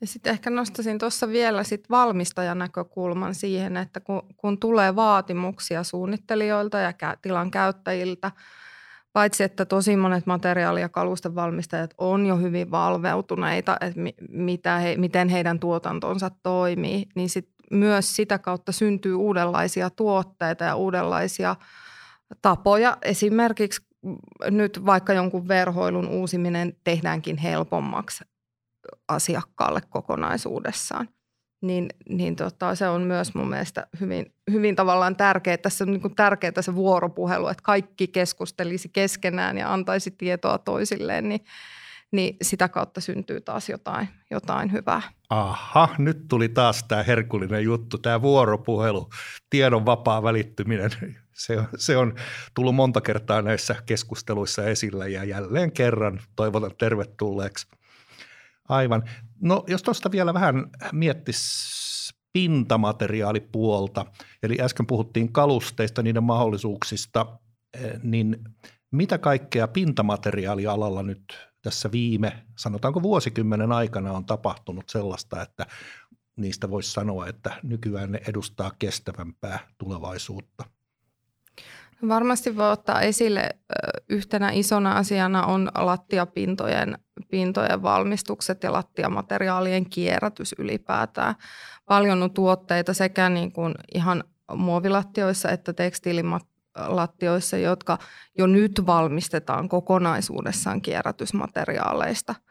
Ja 0.00 0.06
sitten 0.06 0.30
ehkä 0.30 0.50
nostaisin 0.50 0.98
tuossa 0.98 1.28
vielä 1.28 1.64
sit 1.64 1.90
valmistajan 1.90 2.58
näkökulman 2.58 3.34
siihen, 3.34 3.76
että 3.76 4.00
kun, 4.00 4.22
kun 4.36 4.58
tulee 4.58 4.96
vaatimuksia 4.96 5.82
suunnittelijoilta 5.82 6.78
ja 6.78 6.92
tilan 7.22 7.50
käyttäjiltä– 7.50 8.30
Paitsi, 9.14 9.44
että 9.44 9.64
tosi 9.64 9.96
monet 9.96 10.26
materiaali- 10.26 10.80
ja 10.80 10.88
kalustevalmistajat 10.88 11.94
on 11.98 12.26
jo 12.26 12.36
hyvin 12.36 12.70
valveutuneita, 12.70 13.76
että 13.80 14.00
mitä 14.28 14.78
he, 14.78 14.96
miten 14.96 15.28
heidän 15.28 15.60
tuotantonsa 15.60 16.30
toimii, 16.42 17.06
niin 17.14 17.30
sit 17.30 17.48
myös 17.70 18.16
sitä 18.16 18.38
kautta 18.38 18.72
syntyy 18.72 19.14
uudenlaisia 19.14 19.90
tuotteita 19.90 20.64
ja 20.64 20.76
uudenlaisia 20.76 21.56
tapoja. 22.42 22.96
Esimerkiksi 23.02 23.86
nyt 24.50 24.86
vaikka 24.86 25.12
jonkun 25.12 25.48
verhoilun 25.48 26.08
uusiminen 26.08 26.76
tehdäänkin 26.84 27.36
helpommaksi 27.36 28.24
asiakkaalle 29.08 29.80
kokonaisuudessaan 29.90 31.08
niin, 31.66 31.88
niin 32.08 32.36
tota, 32.36 32.74
se 32.74 32.88
on 32.88 33.02
myös 33.02 33.34
mun 33.34 33.48
mielestä 33.48 33.86
hyvin, 34.00 34.32
hyvin 34.50 34.76
tavallaan 34.76 35.16
tärkeää. 35.16 35.56
Tässä 35.56 35.84
on 35.84 35.90
niin 35.90 36.14
tärkeää 36.16 36.62
se 36.62 36.74
vuoropuhelu, 36.74 37.48
että 37.48 37.62
kaikki 37.62 38.08
keskustelisi 38.08 38.88
keskenään 38.88 39.58
ja 39.58 39.72
antaisi 39.72 40.10
tietoa 40.10 40.58
toisilleen, 40.58 41.28
niin, 41.28 41.44
niin 42.12 42.36
sitä 42.42 42.68
kautta 42.68 43.00
syntyy 43.00 43.40
taas 43.40 43.68
jotain, 43.68 44.08
jotain 44.30 44.72
hyvää. 44.72 45.02
Aha, 45.30 45.88
nyt 45.98 46.28
tuli 46.28 46.48
taas 46.48 46.84
tämä 46.84 47.02
herkullinen 47.02 47.64
juttu, 47.64 47.98
tämä 47.98 48.22
vuoropuhelu, 48.22 49.10
tiedon 49.50 49.86
vapaa 49.86 50.22
välittyminen. 50.22 50.90
Se 51.34 51.58
on, 51.58 51.66
se 51.76 51.96
on 51.96 52.14
tullut 52.54 52.74
monta 52.74 53.00
kertaa 53.00 53.42
näissä 53.42 53.76
keskusteluissa 53.86 54.64
esillä 54.64 55.06
ja 55.06 55.24
jälleen 55.24 55.72
kerran 55.72 56.20
toivotan 56.36 56.70
tervetulleeksi. 56.78 57.66
Aivan. 58.68 59.02
No 59.40 59.64
jos 59.66 59.82
tuosta 59.82 60.10
vielä 60.10 60.34
vähän 60.34 60.70
miettisi 60.92 62.14
pintamateriaalipuolta, 62.32 64.06
eli 64.42 64.56
äsken 64.60 64.86
puhuttiin 64.86 65.32
kalusteista, 65.32 66.02
niiden 66.02 66.22
mahdollisuuksista, 66.24 67.26
eh, 67.74 68.00
niin 68.02 68.44
mitä 68.90 69.18
kaikkea 69.18 69.68
pintamateriaalialalla 69.68 71.02
nyt 71.02 71.48
tässä 71.62 71.92
viime, 71.92 72.44
sanotaanko 72.58 73.02
vuosikymmenen 73.02 73.72
aikana 73.72 74.12
on 74.12 74.24
tapahtunut 74.24 74.88
sellaista, 74.88 75.42
että 75.42 75.66
niistä 76.36 76.70
voisi 76.70 76.92
sanoa, 76.92 77.26
että 77.26 77.60
nykyään 77.62 78.12
ne 78.12 78.20
edustaa 78.28 78.72
kestävämpää 78.78 79.58
tulevaisuutta? 79.78 80.64
Varmasti 82.08 82.56
voi 82.56 82.70
ottaa 82.70 83.00
esille 83.00 83.50
yhtenä 84.08 84.50
isona 84.52 84.92
asiana 84.92 85.46
on 85.46 85.70
lattiapintojen 85.74 86.98
pintojen 87.30 87.82
valmistukset 87.82 88.62
ja 88.62 88.72
lattiamateriaalien 88.72 89.90
kierrätys 89.90 90.54
ylipäätään. 90.58 91.34
Paljon 91.86 92.22
on 92.22 92.30
tuotteita 92.30 92.94
sekä 92.94 93.28
niin 93.28 93.52
kuin 93.52 93.74
ihan 93.94 94.24
muovilattioissa 94.56 95.50
että 95.50 95.72
tekstiililattioissa, 95.72 97.56
jotka 97.56 97.98
jo 98.38 98.46
nyt 98.46 98.82
valmistetaan 98.86 99.68
kokonaisuudessaan 99.68 100.80
kierrätysmateriaaleista– 100.80 102.34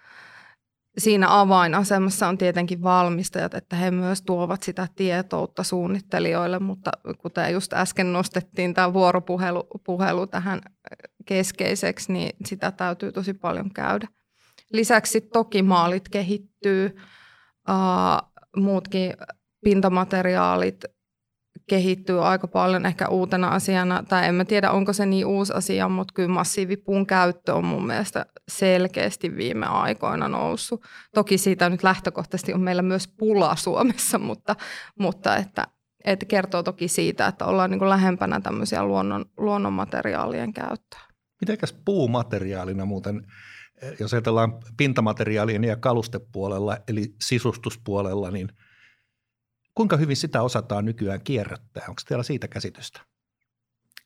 siinä 0.97 1.39
avainasemassa 1.39 2.27
on 2.27 2.37
tietenkin 2.37 2.83
valmistajat, 2.83 3.53
että 3.53 3.75
he 3.75 3.91
myös 3.91 4.21
tuovat 4.21 4.63
sitä 4.63 4.87
tietoutta 4.95 5.63
suunnittelijoille, 5.63 6.59
mutta 6.59 6.91
kuten 7.17 7.53
just 7.53 7.73
äsken 7.73 8.13
nostettiin 8.13 8.73
tämä 8.73 8.93
vuoropuhelu 8.93 9.67
puhelu 9.83 10.27
tähän 10.27 10.61
keskeiseksi, 11.25 12.13
niin 12.13 12.35
sitä 12.45 12.71
täytyy 12.71 13.11
tosi 13.11 13.33
paljon 13.33 13.73
käydä. 13.73 14.07
Lisäksi 14.71 15.21
toki 15.21 15.61
maalit 15.61 16.09
kehittyy, 16.09 16.95
muutkin 18.55 19.13
pintamateriaalit 19.63 20.85
kehittyy 21.69 22.27
aika 22.27 22.47
paljon 22.47 22.85
ehkä 22.85 23.07
uutena 23.07 23.47
asiana, 23.47 24.03
tai 24.09 24.27
en 24.27 24.35
mä 24.35 24.45
tiedä 24.45 24.71
onko 24.71 24.93
se 24.93 25.05
niin 25.05 25.25
uusi 25.25 25.53
asia, 25.53 25.89
mutta 25.89 26.13
kyllä 26.13 26.29
massiivipuun 26.29 27.05
käyttö 27.05 27.53
on 27.53 27.65
mun 27.65 27.87
mielestä 27.87 28.25
selkeästi 28.47 29.35
viime 29.35 29.65
aikoina 29.65 30.27
noussut. 30.27 30.83
Toki 31.13 31.37
siitä 31.37 31.69
nyt 31.69 31.83
lähtökohtaisesti 31.83 32.53
on 32.53 32.61
meillä 32.61 32.81
myös 32.81 33.07
pula 33.07 33.55
Suomessa, 33.55 34.19
mutta, 34.29 34.55
mutta 34.99 35.37
että, 35.37 35.67
että 36.05 36.25
kertoo 36.25 36.63
toki 36.63 36.87
siitä, 36.87 37.27
että 37.27 37.45
ollaan 37.45 37.71
niin 37.71 37.79
kuin 37.79 37.89
lähempänä 37.89 38.39
tämmöisiä 38.41 38.83
luonnon, 38.83 39.25
luonnonmateriaalien 39.37 40.53
käyttöä. 40.53 41.01
Mitenkäs 41.41 41.75
puumateriaalina 41.85 42.85
muuten, 42.85 43.27
jos 43.99 44.13
ajatellaan 44.13 44.53
pintamateriaalien 44.77 45.63
ja 45.63 45.75
kalustepuolella, 45.75 46.77
eli 46.87 47.15
sisustuspuolella, 47.21 48.31
niin– 48.31 48.49
Kuinka 49.75 49.97
hyvin 49.97 50.15
sitä 50.15 50.41
osataan 50.41 50.85
nykyään 50.85 51.21
kierrättää? 51.23 51.85
Onko 51.89 52.01
teillä 52.07 52.23
siitä 52.23 52.47
käsitystä? 52.47 53.01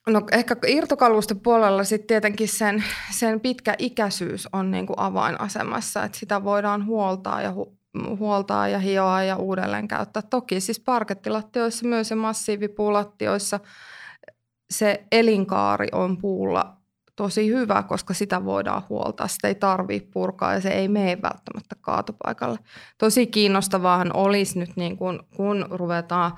No 0.06 0.22
ehkä 0.32 0.56
irtokalusten 0.66 1.40
puolella 1.40 1.84
sitten 1.84 2.06
tietenkin 2.06 2.48
sen, 2.48 2.84
sen 3.10 3.40
pitkä 3.40 3.74
ikäisyys 3.78 4.48
on 4.52 4.70
niin 4.70 4.86
kuin 4.86 4.98
avainasemassa, 4.98 6.04
että 6.04 6.18
sitä 6.18 6.44
voidaan 6.44 6.86
huoltaa 6.86 7.42
ja, 7.42 7.52
hu, 7.52 7.78
huoltaa 8.18 8.68
ja 8.68 8.78
hioa 8.78 9.22
ja 9.22 9.36
uudelleen 9.36 9.88
käyttää. 9.88 10.22
Toki 10.22 10.60
siis 10.60 10.80
parkettilattioissa 10.80 11.86
myös 11.86 12.10
ja 12.10 12.16
massiivipuulattioissa 12.16 13.60
se 14.70 15.04
elinkaari 15.12 15.88
on 15.92 16.18
puulla 16.18 16.77
tosi 17.18 17.48
hyvä, 17.48 17.82
koska 17.82 18.14
sitä 18.14 18.44
voidaan 18.44 18.82
huoltaa. 18.88 19.28
Sitä 19.28 19.48
ei 19.48 19.54
tarvitse 19.54 20.08
purkaa 20.12 20.54
ja 20.54 20.60
se 20.60 20.68
ei 20.68 20.88
mene 20.88 21.22
välttämättä 21.22 21.76
kaatopaikalle. 21.80 22.58
Tosi 22.98 23.26
kiinnostavaahan 23.26 24.16
olisi 24.16 24.58
nyt, 24.58 24.76
niin 24.76 24.96
kun, 24.96 25.26
kun 25.36 25.66
ruvetaan 25.70 26.32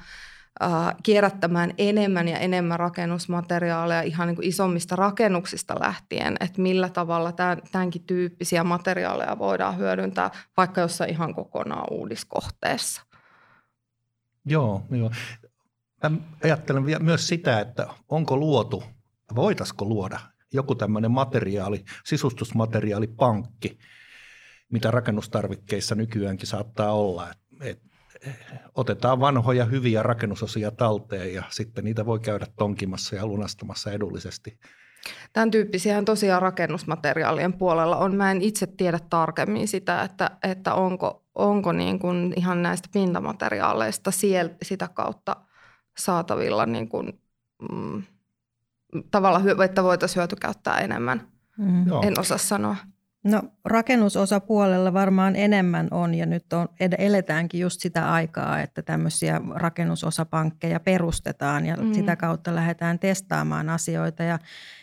äh, 0.62 0.94
kierrättämään 1.02 1.74
enemmän 1.78 2.28
ja 2.28 2.38
enemmän 2.38 2.78
rakennusmateriaaleja 2.78 4.02
ihan 4.02 4.28
niin 4.28 4.36
kuin 4.36 4.48
isommista 4.48 4.96
rakennuksista 4.96 5.80
lähtien, 5.80 6.36
että 6.40 6.62
millä 6.62 6.88
tavalla 6.88 7.32
tämän, 7.32 7.58
tämänkin 7.72 8.02
tyyppisiä 8.02 8.64
materiaaleja 8.64 9.38
voidaan 9.38 9.78
hyödyntää 9.78 10.30
vaikka 10.56 10.80
jossain 10.80 11.10
ihan 11.10 11.34
kokonaan 11.34 11.86
uudiskohteessa. 11.90 13.02
Joo, 14.44 14.82
joo. 14.90 15.10
Mä 16.02 16.10
ajattelen 16.44 16.84
myös 17.00 17.28
sitä, 17.28 17.60
että 17.60 17.86
onko 18.08 18.36
luotu 18.36 18.82
voitaisiko 19.34 19.84
luoda 19.84 20.20
joku 20.52 20.74
tämmöinen 20.74 21.10
materiaali, 21.10 21.84
sisustusmateriaalipankki, 22.04 23.78
mitä 24.72 24.90
rakennustarvikkeissa 24.90 25.94
nykyäänkin 25.94 26.46
saattaa 26.46 26.92
olla. 26.92 27.28
Et, 27.60 27.82
otetaan 28.74 29.20
vanhoja 29.20 29.64
hyviä 29.64 30.02
rakennusosia 30.02 30.70
talteen 30.70 31.34
ja 31.34 31.42
sitten 31.50 31.84
niitä 31.84 32.06
voi 32.06 32.20
käydä 32.20 32.46
tonkimassa 32.56 33.16
ja 33.16 33.26
lunastamassa 33.26 33.92
edullisesti. 33.92 34.58
Tämän 35.32 35.50
tyyppisiä 35.50 36.02
tosiaan 36.02 36.42
rakennusmateriaalien 36.42 37.52
puolella 37.52 37.96
on. 37.96 38.14
Mä 38.14 38.30
en 38.30 38.42
itse 38.42 38.66
tiedä 38.66 38.98
tarkemmin 39.10 39.68
sitä, 39.68 40.02
että, 40.02 40.30
että 40.42 40.74
onko, 40.74 41.24
onko 41.34 41.72
niin 41.72 41.98
kuin 41.98 42.34
ihan 42.36 42.62
näistä 42.62 42.88
pintamateriaaleista 42.92 44.10
sieltä, 44.10 44.56
sitä 44.62 44.88
kautta 44.88 45.36
saatavilla 45.98 46.66
niin 46.66 46.88
kuin, 46.88 47.20
mm, 47.72 48.02
tavalla, 49.10 49.64
että 49.64 49.82
voitaisiin 49.82 50.16
hyötykäyttää 50.16 50.78
enemmän. 50.78 51.22
Mm. 51.58 51.84
En 52.02 52.20
osaa 52.20 52.38
sanoa. 52.38 52.76
No 53.24 53.42
rakennusosapuolella 53.64 54.92
varmaan 54.92 55.36
enemmän 55.36 55.88
on 55.90 56.14
ja 56.14 56.26
nyt 56.26 56.52
on, 56.52 56.68
eletäänkin 56.98 57.60
just 57.60 57.80
sitä 57.80 58.12
aikaa, 58.12 58.60
että 58.60 58.82
tämmöisiä 58.82 59.40
rakennusosapankkeja 59.54 60.80
perustetaan 60.80 61.66
ja 61.66 61.76
mm. 61.76 61.92
sitä 61.92 62.16
kautta 62.16 62.54
lähdetään 62.54 62.98
testaamaan 62.98 63.68
asioita 63.68 64.22
ja, 64.22 64.38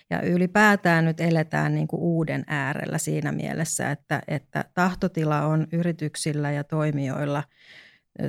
ja 0.10 0.22
ylipäätään 0.22 1.06
nyt 1.06 1.22
eletään 1.22 1.76
niin 1.76 1.88
kuin 1.88 2.02
uuden 2.02 2.44
äärellä 2.48 2.98
siinä 2.98 3.32
mielessä, 3.32 3.92
että, 3.92 4.22
että 4.28 4.66
tahtotila 4.74 5.42
on 5.42 5.68
yrityksillä 5.72 6.52
ja 6.52 6.64
toimijoilla– 6.64 7.44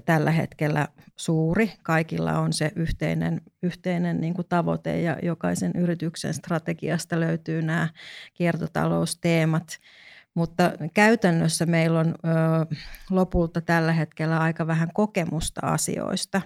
tällä 0.04 0.30
hetkellä 0.30 0.88
suuri. 1.16 1.72
Kaikilla 1.82 2.38
on 2.38 2.52
se 2.52 2.72
yhteinen, 2.76 3.40
yhteinen 3.62 4.20
niin 4.20 4.34
kuin 4.34 4.48
tavoite 4.48 5.00
ja 5.00 5.16
jokaisen 5.22 5.72
yrityksen 5.74 6.34
strategiasta 6.34 7.20
löytyy 7.20 7.62
nämä 7.62 7.88
kiertotalousteemat. 8.34 9.78
Mutta 10.34 10.72
käytännössä 10.94 11.66
meillä 11.66 12.00
on 12.00 12.08
ö, 12.08 12.76
lopulta 13.10 13.60
tällä 13.60 13.92
hetkellä 13.92 14.38
aika 14.38 14.66
vähän 14.66 14.90
kokemusta 14.94 15.60
asioista. 15.66 16.40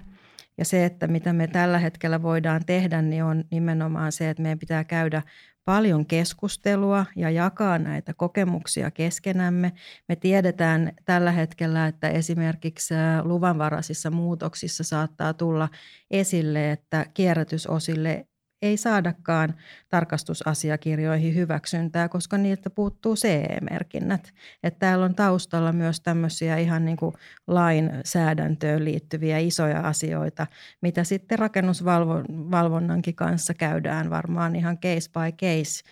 Ja 0.58 0.64
se, 0.64 0.84
että 0.84 1.08
mitä 1.08 1.32
me 1.32 1.46
tällä 1.46 1.78
hetkellä 1.78 2.22
voidaan 2.22 2.64
tehdä, 2.66 3.02
niin 3.02 3.24
on 3.24 3.44
nimenomaan 3.50 4.12
se, 4.12 4.30
että 4.30 4.42
meidän 4.42 4.58
pitää 4.58 4.84
käydä 4.84 5.22
paljon 5.64 6.06
keskustelua 6.06 7.06
ja 7.16 7.30
jakaa 7.30 7.78
näitä 7.78 8.14
kokemuksia 8.14 8.90
keskenämme. 8.90 9.72
Me 10.08 10.16
tiedetään 10.16 10.92
tällä 11.04 11.32
hetkellä, 11.32 11.86
että 11.86 12.08
esimerkiksi 12.08 12.94
luvanvaraisissa 13.22 14.10
muutoksissa 14.10 14.84
saattaa 14.84 15.34
tulla 15.34 15.68
esille, 16.10 16.70
että 16.70 17.06
kierrätysosille 17.14 18.26
ei 18.62 18.76
saadakaan 18.76 19.54
tarkastusasiakirjoihin 19.88 21.34
hyväksyntää, 21.34 22.08
koska 22.08 22.38
niiltä 22.38 22.70
puuttuu 22.70 23.14
CE-merkinnät. 23.14 24.32
Että 24.62 24.78
täällä 24.78 25.04
on 25.04 25.14
taustalla 25.14 25.72
myös 25.72 26.00
tämmöisiä 26.00 26.56
ihan 26.56 26.84
niin 26.84 26.96
kuin 26.96 27.14
lainsäädäntöön 27.46 28.84
liittyviä 28.84 29.38
isoja 29.38 29.80
asioita, 29.80 30.46
mitä 30.80 31.04
sitten 31.04 31.38
rakennusvalvonnankin 31.38 33.14
kanssa 33.14 33.54
käydään 33.54 34.10
varmaan 34.10 34.56
ihan 34.56 34.78
case 34.78 35.10
by 35.10 35.36
case 35.46 35.82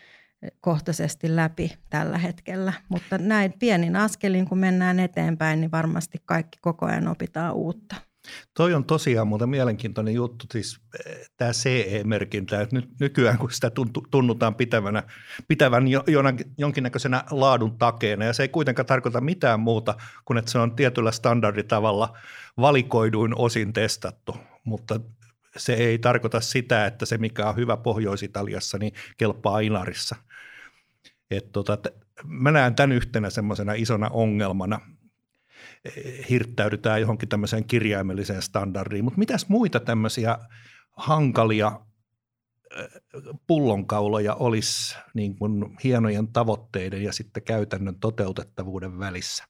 kohtaisesti 0.61 1.37
läpi 1.37 1.79
tällä 1.91 2.19
hetkellä. 2.19 2.73
Mutta 2.89 3.19
näin 3.19 3.55
pienin 3.59 3.97
askelin, 3.97 4.49
kun 4.49 4.59
mennään 4.59 5.01
eteenpäin, 5.01 5.61
niin 5.61 5.71
varmasti 5.71 6.19
kaikki 6.25 6.59
koko 6.63 6.87
ajan 6.87 7.09
opitaan 7.09 7.55
uutta. 7.55 8.10
Toi 8.55 8.75
on 8.75 8.85
tosiaan 8.85 9.29
muuten 9.29 9.49
mielenkiintoinen 9.49 10.15
juttu, 10.15 10.47
siis 10.53 10.81
eh, 11.07 11.31
tämä 11.37 11.53
CE-merkintä, 11.53 12.61
että 12.61 12.77
nyt 12.77 12.91
nykyään 13.01 13.39
kun 13.39 13.51
sitä 13.51 13.71
tunnutaan 14.11 14.55
pitävänä, 14.55 15.03
pitävän 15.49 15.85
jonkinnäköisenä 16.59 17.25
laadun 17.31 17.79
takeena, 17.79 18.25
ja 18.25 18.33
se 18.33 18.43
ei 18.43 18.49
kuitenkaan 18.49 18.87
tarkoita 18.87 19.21
mitään 19.21 19.61
muuta 19.61 19.95
kuin, 20.25 20.39
että 20.39 20.51
se 20.51 20.59
on 20.59 20.77
tietyllä 20.77 21.13
standarditavalla 21.13 22.19
valikoiduin 22.61 23.39
osin 23.39 23.73
testattu, 23.73 24.37
mutta 24.65 25.01
se 25.57 25.75
ei 25.75 25.99
tarkoita 25.99 26.41
sitä, 26.41 26.87
että 26.87 27.07
se 27.07 27.19
mikä 27.19 27.49
on 27.49 27.57
hyvä 27.57 27.77
Pohjois-Italiassa, 27.77 28.79
niin 28.79 28.93
kelpaa 29.17 29.61
Inarissa. 29.61 30.17
Et 31.31 31.53
tota, 31.53 31.79
mä 32.25 32.51
näen 32.51 32.75
tämän 32.75 32.93
yhtenä 32.93 33.31
semmoisena 33.31 33.73
isona 33.73 34.09
ongelmana– 34.09 34.81
hirttäydytään 36.31 37.01
johonkin 37.01 37.29
tämmöiseen 37.29 37.65
kirjaimelliseen 37.65 38.43
standardiin. 38.43 39.05
Mutta 39.05 39.19
mitäs 39.19 39.49
muita 39.49 39.81
tämmöisiä 39.81 40.39
hankalia 40.97 41.81
pullonkauloja 43.47 44.35
olisi 44.35 44.97
niin 45.15 45.37
kuin 45.37 45.77
hienojen 45.85 46.29
tavoitteiden 46.29 47.03
ja 47.03 47.13
sitten 47.13 47.43
käytännön 47.43 48.01
toteutettavuuden 48.01 48.99
välissä? 48.99 49.45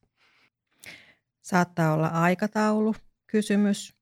Saattaa 1.43 1.95
olla 1.95 2.07
aikataulu 2.07 2.95
kysymys, 3.27 3.95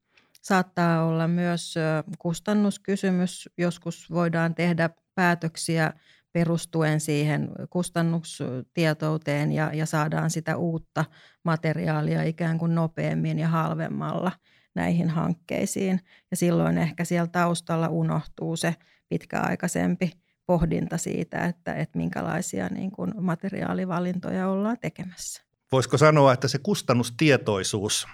saattaa 0.43 1.05
olla 1.05 1.29
myös 1.29 1.75
kustannuskysymys. 2.19 3.49
Joskus 3.59 4.11
voidaan 4.11 4.55
tehdä 4.55 4.91
päätöksiä 5.15 5.93
perustuen 6.33 7.01
siihen 7.01 7.51
kustannustietouteen 7.71 9.53
ja, 9.53 9.71
ja 9.75 9.87
saadaan 9.87 10.31
sitä 10.31 10.57
uutta 10.57 11.05
materiaalia 11.45 12.23
ikään 12.23 12.59
kuin 12.59 12.75
nopeammin 12.75 13.39
ja 13.39 13.49
halvemmalla 13.49 14.33
näihin 14.75 15.11
hankkeisiin. 15.11 16.01
Ja 16.31 16.37
silloin 16.37 16.79
ehkä 16.79 17.05
siellä 17.05 17.27
taustalla 17.27 17.89
unohtuu 17.89 18.57
se 18.57 18.75
pitkäaikaisempi 19.09 20.13
pohdinta 20.47 20.99
siitä, 20.99 21.39
että, 21.39 21.75
että 21.75 21.99
minkälaisia 21.99 22.69
niin 22.69 22.91
kuin 22.91 23.13
materiaalivalintoja 23.21 24.49
ollaan 24.49 24.77
tekemässä. 24.81 25.43
Voisiko 25.73 25.99
sanoa, 25.99 26.33
että 26.33 26.49
se 26.49 26.59
kustannustietoisuus 26.59 28.07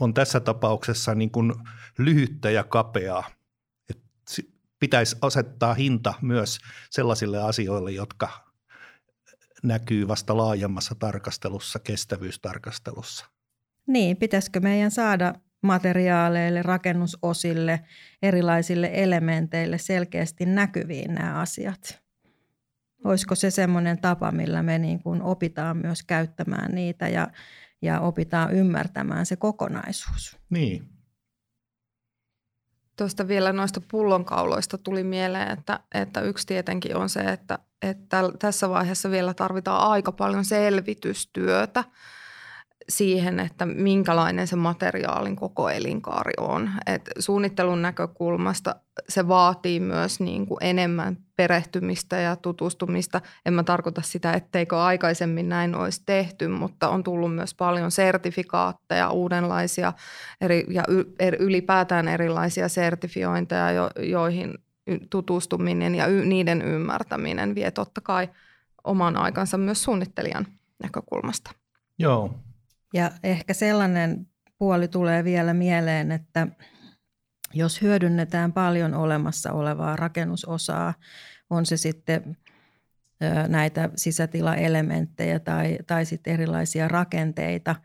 on 0.00 0.14
tässä 0.14 0.40
tapauksessa 0.40 1.14
niin 1.14 1.30
kuin 1.30 1.52
lyhyttä 1.98 2.50
ja 2.50 2.64
kapeaa? 2.64 3.41
Pitäisi 4.82 5.16
asettaa 5.22 5.74
hinta 5.74 6.14
myös 6.22 6.58
sellaisille 6.90 7.42
asioille, 7.42 7.90
jotka 7.90 8.28
näkyy 9.62 10.08
vasta 10.08 10.36
laajemmassa 10.36 10.94
tarkastelussa, 10.94 11.78
kestävyystarkastelussa. 11.78 13.26
Niin, 13.86 14.16
pitäisikö 14.16 14.60
meidän 14.60 14.90
saada 14.90 15.34
materiaaleille, 15.62 16.62
rakennusosille, 16.62 17.80
erilaisille 18.22 18.90
elementeille 18.92 19.78
selkeästi 19.78 20.46
näkyviin 20.46 21.14
nämä 21.14 21.40
asiat? 21.40 22.02
Olisiko 23.04 23.34
se 23.34 23.50
semmoinen 23.50 24.00
tapa, 24.00 24.32
millä 24.32 24.62
me 24.62 24.78
niin 24.78 25.02
kuin 25.02 25.22
opitaan 25.22 25.76
myös 25.76 26.02
käyttämään 26.02 26.74
niitä 26.74 27.08
ja, 27.08 27.28
ja 27.82 28.00
opitaan 28.00 28.52
ymmärtämään 28.52 29.26
se 29.26 29.36
kokonaisuus? 29.36 30.38
Niin, 30.50 30.88
Tuosta 32.96 33.28
vielä 33.28 33.52
noista 33.52 33.80
pullonkauloista 33.90 34.78
tuli 34.78 35.04
mieleen, 35.04 35.50
että, 35.50 35.80
että 35.94 36.20
yksi 36.20 36.46
tietenkin 36.46 36.96
on 36.96 37.08
se, 37.08 37.20
että, 37.20 37.58
että 37.82 38.22
tässä 38.38 38.68
vaiheessa 38.68 39.10
vielä 39.10 39.34
tarvitaan 39.34 39.90
aika 39.90 40.12
paljon 40.12 40.44
selvitystyötä 40.44 41.84
siihen, 42.96 43.40
että 43.40 43.66
minkälainen 43.66 44.46
se 44.46 44.56
materiaalin 44.56 45.36
koko 45.36 45.70
elinkaari 45.70 46.32
on. 46.40 46.70
Et 46.86 47.10
suunnittelun 47.18 47.82
näkökulmasta 47.82 48.74
se 49.08 49.28
vaatii 49.28 49.80
myös 49.80 50.20
niin 50.20 50.46
kuin 50.46 50.58
enemmän 50.60 51.16
perehtymistä 51.36 52.16
ja 52.16 52.36
tutustumista. 52.36 53.20
En 53.46 53.54
mä 53.54 53.62
tarkoita 53.62 54.02
sitä, 54.02 54.32
etteikö 54.32 54.82
aikaisemmin 54.82 55.48
näin 55.48 55.74
olisi 55.74 56.02
tehty, 56.06 56.48
mutta 56.48 56.88
on 56.88 57.02
tullut 57.02 57.34
myös 57.34 57.54
paljon 57.54 57.90
sertifikaatteja, 57.90 59.10
uudenlaisia 59.10 59.92
eri, 60.40 60.66
ja 60.68 60.82
ylipäätään 61.38 62.08
erilaisia 62.08 62.68
sertifiointeja, 62.68 63.70
jo, 63.70 63.90
joihin 63.98 64.54
tutustuminen 65.10 65.94
ja 65.94 66.06
y, 66.06 66.24
niiden 66.24 66.62
ymmärtäminen 66.62 67.54
vie 67.54 67.70
totta 67.70 68.00
kai 68.00 68.28
oman 68.84 69.16
aikansa 69.16 69.58
myös 69.58 69.82
suunnittelijan 69.82 70.46
näkökulmasta. 70.82 71.50
Joo, 71.98 72.34
ja 72.92 73.10
ehkä 73.22 73.54
sellainen 73.54 74.26
puoli 74.58 74.88
tulee 74.88 75.24
vielä 75.24 75.54
mieleen, 75.54 76.12
että 76.12 76.46
jos 77.54 77.82
hyödynnetään 77.82 78.52
paljon 78.52 78.94
olemassa 78.94 79.52
olevaa 79.52 79.96
rakennusosaa, 79.96 80.94
on 81.50 81.66
se 81.66 81.76
sitten 81.76 82.36
näitä 83.48 83.90
sisätilaelementtejä 83.96 85.38
tai, 85.38 85.78
tai 85.86 86.04
sitten 86.04 86.32
erilaisia 86.32 86.88
rakenteita, 86.88 87.76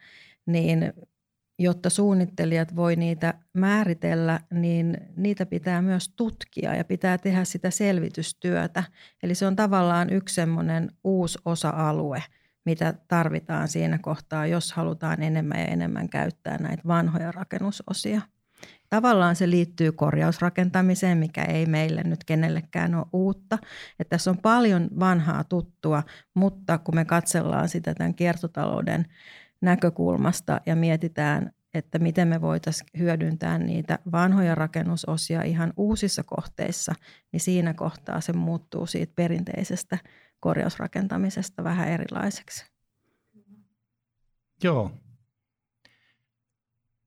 niin 0.46 0.94
jotta 1.60 1.90
suunnittelijat 1.90 2.76
voi 2.76 2.96
niitä 2.96 3.34
määritellä, 3.54 4.40
niin 4.52 4.98
niitä 5.16 5.46
pitää 5.46 5.82
myös 5.82 6.10
tutkia 6.10 6.76
ja 6.76 6.84
pitää 6.84 7.18
tehdä 7.18 7.44
sitä 7.44 7.72
selvitystyötä. 7.72 8.84
Eli 9.24 9.36
se 9.36 9.46
on 9.48 9.56
tavallaan 9.56 10.10
yksi 10.10 10.36
semmoinen 10.36 10.92
uusi 11.04 11.40
osa-alue– 11.46 12.24
mitä 12.68 12.94
tarvitaan 13.08 13.68
siinä 13.68 13.98
kohtaa, 13.98 14.48
jos 14.48 14.74
halutaan 14.74 15.24
enemmän 15.24 15.60
ja 15.60 15.66
enemmän 15.66 16.10
käyttää 16.10 16.58
näitä 16.58 16.84
vanhoja 16.88 17.32
rakennusosia. 17.32 18.22
Tavallaan 18.90 19.36
se 19.36 19.50
liittyy 19.50 19.92
korjausrakentamiseen, 19.92 21.18
mikä 21.18 21.44
ei 21.44 21.66
meille 21.66 22.04
nyt 22.04 22.24
kenellekään 22.24 22.96
ole 22.96 23.06
uutta. 23.14 23.58
Että 24.00 24.10
tässä 24.10 24.32
on 24.32 24.38
paljon 24.38 24.90
vanhaa 25.00 25.44
tuttua, 25.44 26.04
mutta 26.34 26.78
kun 26.78 26.96
me 26.96 27.06
katsellaan 27.06 27.70
sitä 27.70 27.94
tämän 27.94 28.14
kiertotalouden 28.14 29.06
näkökulmasta 29.62 30.62
ja 30.66 30.76
mietitään, 30.76 31.52
että 31.74 32.00
miten 32.00 32.28
me 32.28 32.42
voitaisiin 32.42 32.90
hyödyntää 32.98 33.58
niitä 33.58 34.00
vanhoja 34.12 34.56
rakennusosia 34.56 35.42
ihan 35.42 35.74
uusissa 35.78 36.24
kohteissa, 36.24 36.94
niin 37.32 37.40
siinä 37.40 37.74
kohtaa 37.74 38.22
se 38.22 38.34
muuttuu 38.34 38.86
siitä 38.86 39.14
perinteisestä 39.16 39.98
korjausrakentamisesta 40.40 41.64
vähän 41.64 41.88
erilaiseksi. 41.88 42.66
Joo, 44.64 44.92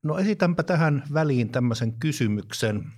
No 0.03 0.19
esitänpä 0.19 0.63
tähän 0.63 1.03
väliin 1.15 1.53
tämmöisen 1.53 1.93
kysymyksen, 1.93 2.93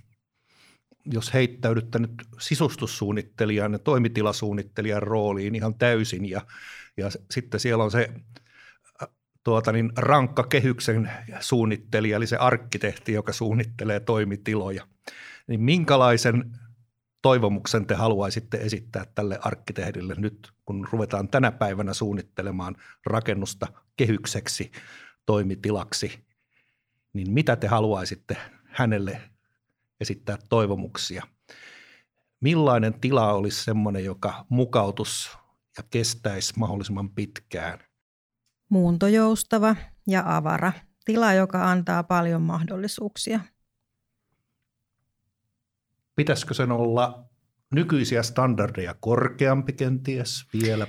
jos 1.05 1.33
heittäydytte 1.33 1.99
nyt 1.99 2.13
sisustussuunnittelijan 2.39 3.73
ja 3.73 3.79
toimitilasuunnittelijan 3.79 5.03
rooliin 5.03 5.55
ihan 5.55 5.75
täysin 5.75 6.29
ja, 6.29 6.41
ja 6.97 7.09
sitten 7.31 7.59
siellä 7.59 7.83
on 7.83 7.91
se 7.91 8.09
tuota 9.43 9.71
niin, 9.71 9.91
rankka 9.97 10.43
kehyksen 10.43 11.11
suunnittelija, 11.39 12.17
eli 12.17 12.27
se 12.27 12.37
arkkitehti, 12.37 13.13
joka 13.13 13.33
suunnittelee 13.33 13.99
toimitiloja. 13.99 14.87
Niin 15.47 15.61
minkälaisen 15.61 16.51
toivomuksen 17.23 17.85
te 17.85 17.95
haluaisitte 17.95 18.57
esittää 18.57 19.05
tälle 19.15 19.39
arkkitehdille 19.41 20.15
nyt, 20.17 20.51
kun 20.65 20.87
ruvetaan 20.91 21.29
tänä 21.29 21.51
päivänä 21.51 21.93
suunnittelemaan 21.93 22.75
rakennusta 23.05 23.67
kehykseksi, 23.97 24.71
toimitilaksi 25.25 26.25
niin 27.13 27.31
mitä 27.31 27.55
te 27.55 27.67
haluaisitte 27.67 28.37
hänelle 28.65 29.21
esittää 29.99 30.37
toivomuksia? 30.49 31.23
Millainen 32.39 32.93
tila 32.93 33.33
olisi 33.33 33.63
semmoinen, 33.63 34.05
joka 34.05 34.45
mukautus 34.49 35.37
ja 35.77 35.83
kestäisi 35.89 36.53
mahdollisimman 36.59 37.09
pitkään? 37.09 37.79
Muuntojoustava 38.69 39.75
ja 40.07 40.35
avara. 40.35 40.73
Tila, 41.05 41.33
joka 41.33 41.71
antaa 41.71 42.03
paljon 42.03 42.41
mahdollisuuksia. 42.41 43.39
Pitäisikö 46.15 46.53
sen 46.53 46.71
olla 46.71 47.25
nykyisiä 47.73 48.23
standardeja 48.23 48.95
korkeampi 48.99 49.73
kenties 49.73 50.45
vielä? 50.61 50.87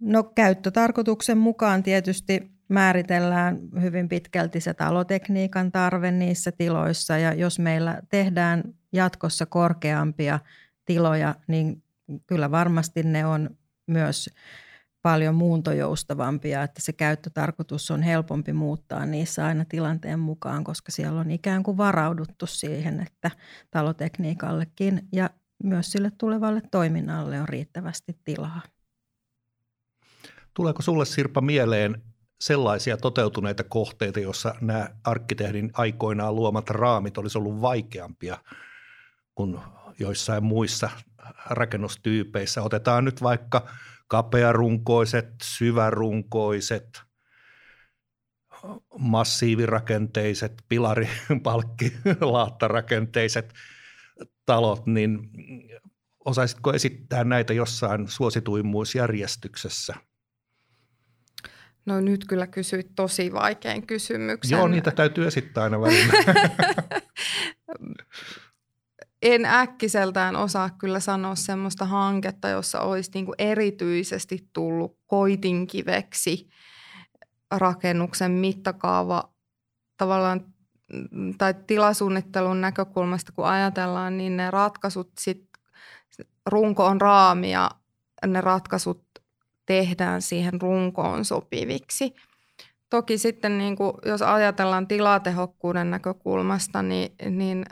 No 0.00 0.22
käyttötarkoituksen 0.22 1.38
mukaan 1.38 1.82
tietysti 1.82 2.50
määritellään 2.68 3.58
hyvin 3.80 4.08
pitkälti 4.08 4.60
se 4.60 4.74
talotekniikan 4.74 5.72
tarve 5.72 6.10
niissä 6.10 6.52
tiloissa 6.52 7.18
ja 7.18 7.34
jos 7.34 7.58
meillä 7.58 8.02
tehdään 8.08 8.62
jatkossa 8.92 9.46
korkeampia 9.46 10.40
tiloja, 10.84 11.34
niin 11.48 11.82
kyllä 12.26 12.50
varmasti 12.50 13.02
ne 13.02 13.26
on 13.26 13.50
myös 13.86 14.30
paljon 15.04 15.34
muuntojoustavampia, 15.34 16.62
että 16.62 16.80
se 16.82 16.92
käyttötarkoitus 16.92 17.90
on 17.90 18.02
helpompi 18.02 18.52
muuttaa 18.52 19.06
niissä 19.06 19.46
aina 19.46 19.64
tilanteen 19.64 20.18
mukaan, 20.18 20.64
koska 20.64 20.92
siellä 20.92 21.20
on 21.20 21.30
ikään 21.30 21.62
kuin 21.62 21.76
varauduttu 21.76 22.46
siihen, 22.46 23.00
että 23.00 23.30
talotekniikallekin 23.70 25.08
ja 25.12 25.30
myös 25.64 25.92
sille 25.92 26.12
tulevalle 26.18 26.62
toiminnalle 26.70 27.40
on 27.40 27.48
riittävästi 27.48 28.18
tilaa. 28.24 28.60
Tuleeko 30.54 30.82
sulle 30.82 31.04
Sirpa 31.04 31.40
mieleen 31.40 32.02
sellaisia 32.40 32.96
toteutuneita 32.96 33.64
kohteita, 33.64 34.20
joissa 34.20 34.54
nämä 34.60 34.88
arkkitehdin 35.04 35.70
aikoinaan 35.74 36.34
luomat 36.34 36.70
raamit 36.70 37.18
olisi 37.18 37.38
ollut 37.38 37.60
vaikeampia 37.60 38.38
kuin 39.34 39.58
joissain 39.98 40.44
muissa 40.44 40.90
rakennustyypeissä. 41.50 42.62
Otetaan 42.62 43.04
nyt 43.04 43.22
vaikka 43.22 43.66
kapearunkoiset, 44.14 45.34
syvärunkoiset, 45.42 47.02
massiivirakenteiset, 48.98 50.52
pilaripalkkilaattarakenteiset 50.68 53.54
talot, 54.46 54.86
niin 54.86 55.30
osaisitko 56.24 56.72
esittää 56.72 57.24
näitä 57.24 57.52
jossain 57.52 58.08
suosituimmuusjärjestyksessä– 58.08 59.94
No 61.86 62.00
nyt 62.00 62.24
kyllä 62.28 62.46
kysyit 62.46 62.90
tosi 62.96 63.32
vaikean 63.32 63.86
kysymyksen. 63.86 64.56
Joo, 64.56 64.68
niitä 64.68 64.90
täytyy 64.90 65.26
esittää 65.26 65.64
aina 65.64 65.80
välillä. 65.80 66.12
en 69.24 69.44
äkkiseltään 69.44 70.36
osaa 70.36 70.70
kyllä 70.70 71.00
sanoa 71.00 71.34
semmoista 71.34 71.84
hanketta, 71.84 72.48
jossa 72.48 72.80
olisi 72.80 73.10
niinku 73.14 73.34
erityisesti 73.38 74.48
tullut 74.52 74.98
koitinkiveksi 75.06 76.48
rakennuksen 77.50 78.30
mittakaava 78.30 79.32
tavallaan 79.96 80.44
tai 81.38 81.54
tilasuunnittelun 81.66 82.60
näkökulmasta, 82.60 83.32
kun 83.32 83.46
ajatellaan, 83.46 84.18
niin 84.18 84.36
ne 84.36 84.50
ratkaisut, 84.50 85.10
sit, 85.20 85.48
runko 86.46 86.84
on 86.84 87.00
raami 87.00 87.52
ja 87.52 87.70
ne 88.26 88.40
ratkaisut 88.40 89.04
tehdään 89.66 90.22
siihen 90.22 90.60
runkoon 90.60 91.24
sopiviksi. 91.24 92.14
Toki 92.90 93.18
sitten 93.18 93.58
niin 93.58 93.76
kuin, 93.76 93.92
jos 94.06 94.22
ajatellaan 94.22 94.88
tilatehokkuuden 94.88 95.90
näkökulmasta, 95.90 96.82
niin, 96.82 97.12
niin 97.30 97.64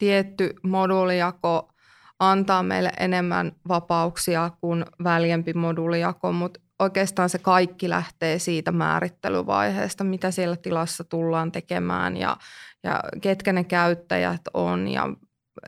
tietty 0.00 0.54
moduulijako 0.62 1.72
antaa 2.18 2.62
meille 2.62 2.92
enemmän 3.00 3.52
vapauksia 3.68 4.50
kuin 4.60 4.84
väljempi 5.04 5.54
moduulijako, 5.54 6.32
mutta 6.32 6.60
oikeastaan 6.78 7.28
se 7.28 7.38
kaikki 7.38 7.88
lähtee 7.88 8.38
siitä 8.38 8.72
määrittelyvaiheesta, 8.72 10.04
mitä 10.04 10.30
siellä 10.30 10.56
tilassa 10.56 11.04
tullaan 11.04 11.52
tekemään 11.52 12.16
ja, 12.16 12.36
ja 12.82 13.00
ketkä 13.20 13.52
ne 13.52 13.64
käyttäjät 13.64 14.40
on 14.54 14.88
ja 14.88 15.08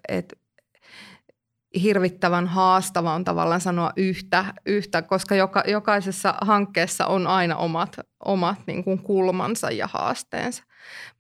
et 0.09 0.39
hirvittävän 1.83 2.47
haastava 2.47 3.15
on 3.15 3.25
tavallaan 3.25 3.61
sanoa 3.61 3.93
yhtä, 3.97 4.45
yhtä 4.67 5.03
koska 5.03 5.35
joka, 5.35 5.63
jokaisessa 5.67 6.35
hankkeessa 6.41 7.07
on 7.07 7.27
aina 7.27 7.57
omat, 7.57 7.97
omat 8.25 8.59
niin 8.67 8.85
kuin 8.85 8.99
kulmansa 8.99 9.71
ja 9.71 9.89
haasteensa. 9.93 10.63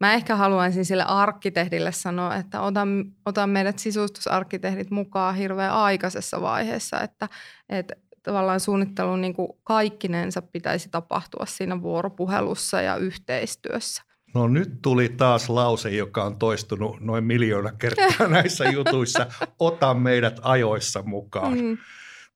Mä 0.00 0.14
ehkä 0.14 0.36
haluaisin 0.36 0.84
sille 0.84 1.04
arkkitehdille 1.04 1.92
sanoa, 1.92 2.36
että 2.36 2.60
otan, 2.60 3.04
otan 3.26 3.50
meidät 3.50 3.78
sisustusarkkitehdit 3.78 4.90
mukaan 4.90 5.34
hirveän 5.34 5.72
aikaisessa 5.72 6.40
vaiheessa, 6.40 7.00
että, 7.00 7.28
että 7.68 7.94
tavallaan 8.22 8.60
suunnittelun 8.60 9.20
niin 9.20 9.34
kuin 9.34 9.48
kaikkinensa 9.64 10.42
pitäisi 10.42 10.88
tapahtua 10.88 11.46
siinä 11.46 11.82
vuoropuhelussa 11.82 12.82
ja 12.82 12.96
yhteistyössä. 12.96 14.02
No 14.34 14.48
nyt 14.48 14.82
tuli 14.82 15.08
taas 15.08 15.48
lause, 15.48 15.90
joka 15.90 16.24
on 16.24 16.38
toistunut 16.38 17.00
noin 17.00 17.24
miljoona 17.24 17.72
kertaa 17.72 18.28
näissä 18.28 18.64
jutuissa. 18.64 19.26
Ota 19.58 19.94
meidät 19.94 20.40
ajoissa 20.42 21.02
mukaan. 21.02 21.58
Mm. 21.58 21.78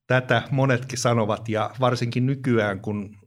Tätä 0.07 0.43
monetkin 0.51 0.97
sanovat 0.97 1.49
ja 1.49 1.71
varsinkin 1.79 2.25
nykyään, 2.25 2.79
kun 2.79 3.17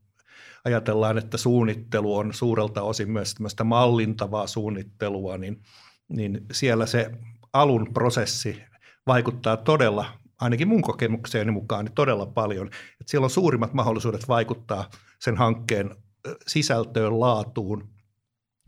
ajatellaan, 0.64 1.18
että 1.18 1.36
suunnittelu 1.36 2.16
on 2.16 2.34
suurelta 2.34 2.82
osin 2.82 3.10
myös 3.10 3.34
tämmöistä 3.34 3.64
mallintavaa 3.64 4.46
suunnittelua, 4.46 5.38
niin, 5.38 5.62
niin 6.08 6.46
siellä 6.52 6.86
se 6.86 7.10
alun 7.52 7.92
prosessi 7.94 8.62
vaikuttaa 9.06 9.56
todella, 9.56 10.06
ainakin 10.40 10.68
mun 10.68 10.82
kokemukseeni 10.82 11.50
mukaan, 11.50 11.84
niin 11.84 11.94
todella 11.94 12.26
paljon. 12.26 12.66
Että 12.66 13.10
siellä 13.10 13.24
on 13.24 13.30
suurimmat 13.30 13.72
mahdollisuudet 13.72 14.28
vaikuttaa 14.28 14.90
sen 15.18 15.36
hankkeen 15.36 15.90
sisältöön, 16.46 17.20
laatuun– 17.20 17.88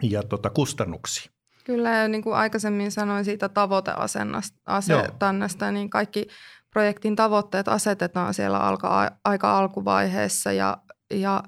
ja 0.03 0.23
tota, 0.23 0.51
kustannuksia. 0.51 1.33
Kyllä, 1.65 1.91
ja 1.91 2.09
niin 2.09 2.23
kuin 2.23 2.37
aikaisemmin 2.37 2.93
sanoin 2.93 3.25
siitä 3.25 3.49
tavoiteasetannasta, 3.49 5.71
niin 5.71 5.91
kaikki 5.91 6.27
projektin 6.71 7.17
tavoitteet 7.17 7.69
asetetaan 7.69 8.35
siellä 8.35 8.59
alka, 8.59 9.11
aika 9.25 9.59
alkuvaiheessa 9.59 10.53
ja, 10.53 10.77
ja 11.15 11.43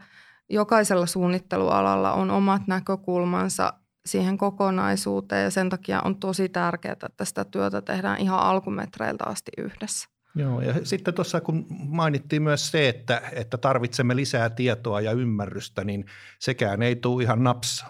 jokaisella 0.50 1.06
suunnittelualalla 1.06 2.12
on 2.12 2.30
omat 2.30 2.62
näkökulmansa 2.66 3.72
siihen 4.06 4.38
kokonaisuuteen 4.38 5.44
ja 5.44 5.50
sen 5.50 5.70
takia 5.70 6.02
on 6.04 6.16
tosi 6.16 6.48
tärkeää, 6.48 6.96
että 7.06 7.24
sitä 7.24 7.44
työtä 7.44 7.82
tehdään 7.82 8.20
ihan 8.20 8.40
alkumetreiltä 8.40 9.24
asti 9.24 9.52
yhdessä. 9.58 10.08
Joo, 10.34 10.60
ja 10.60 10.74
sitten 10.84 11.14
tuossa 11.14 11.40
kun 11.40 11.66
mainittiin 11.70 12.42
myös 12.42 12.70
se, 12.70 12.88
että, 12.88 13.22
että 13.32 13.58
tarvitsemme 13.58 14.16
lisää 14.16 14.50
tietoa 14.50 15.00
ja 15.00 15.12
ymmärrystä, 15.12 15.84
niin 15.84 16.04
sekään 16.38 16.82
ei 16.82 16.96
tule 16.96 17.22
ihan 17.22 17.44
naps 17.44 17.84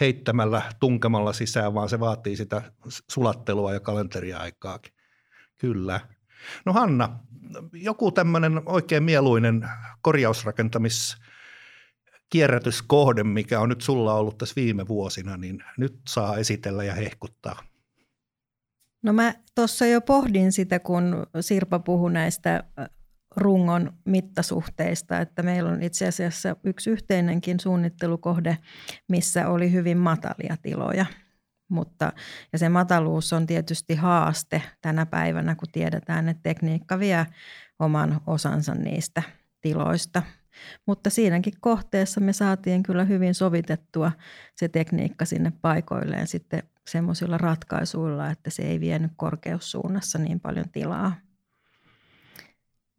heittämällä, 0.00 0.62
tunkemalla 0.80 1.32
sisään, 1.32 1.74
vaan 1.74 1.88
se 1.88 2.00
vaatii 2.00 2.36
sitä 2.36 2.62
sulattelua 3.10 3.72
ja 3.72 3.80
kalenteriaikaakin. 3.80 4.92
Kyllä. 5.58 6.00
No 6.66 6.72
Hanna, 6.72 7.18
joku 7.72 8.12
tämmöinen 8.12 8.62
oikein 8.66 9.02
mieluinen 9.02 9.68
korjausrakentamis 10.02 11.16
kierrätyskohde, 12.30 13.24
mikä 13.24 13.60
on 13.60 13.68
nyt 13.68 13.80
sulla 13.80 14.14
ollut 14.14 14.38
tässä 14.38 14.56
viime 14.56 14.88
vuosina, 14.88 15.36
niin 15.36 15.64
nyt 15.78 16.00
saa 16.08 16.36
esitellä 16.36 16.84
ja 16.84 16.94
hehkuttaa. 16.94 17.62
No 19.02 19.12
mä 19.12 19.34
tuossa 19.54 19.86
jo 19.86 20.00
pohdin 20.00 20.52
sitä, 20.52 20.78
kun 20.78 21.26
Sirpa 21.40 21.78
puhui 21.78 22.12
näistä 22.12 22.64
rungon 23.36 23.92
mittasuhteista, 24.04 25.18
että 25.18 25.42
meillä 25.42 25.70
on 25.70 25.82
itse 25.82 26.08
asiassa 26.08 26.56
yksi 26.64 26.90
yhteinenkin 26.90 27.60
suunnittelukohde, 27.60 28.58
missä 29.08 29.48
oli 29.48 29.72
hyvin 29.72 29.98
matalia 29.98 30.56
tiloja. 30.62 31.06
Mutta, 31.68 32.12
ja 32.52 32.58
se 32.58 32.68
mataluus 32.68 33.32
on 33.32 33.46
tietysti 33.46 33.94
haaste 33.94 34.62
tänä 34.80 35.06
päivänä, 35.06 35.54
kun 35.54 35.68
tiedetään, 35.72 36.28
että 36.28 36.42
tekniikka 36.42 36.98
vie 36.98 37.26
oman 37.78 38.20
osansa 38.26 38.74
niistä 38.74 39.22
tiloista. 39.60 40.22
Mutta 40.86 41.10
siinäkin 41.10 41.52
kohteessa 41.60 42.20
me 42.20 42.32
saatiin 42.32 42.82
kyllä 42.82 43.04
hyvin 43.04 43.34
sovitettua 43.34 44.12
se 44.56 44.68
tekniikka 44.68 45.24
sinne 45.24 45.52
paikoilleen 45.62 46.26
sitten 46.26 46.62
semmoisilla 46.86 47.38
ratkaisuilla, 47.38 48.30
että 48.30 48.50
se 48.50 48.62
ei 48.62 48.80
vienyt 48.80 49.12
korkeussuunnassa 49.16 50.18
niin 50.18 50.40
paljon 50.40 50.68
tilaa. 50.72 51.29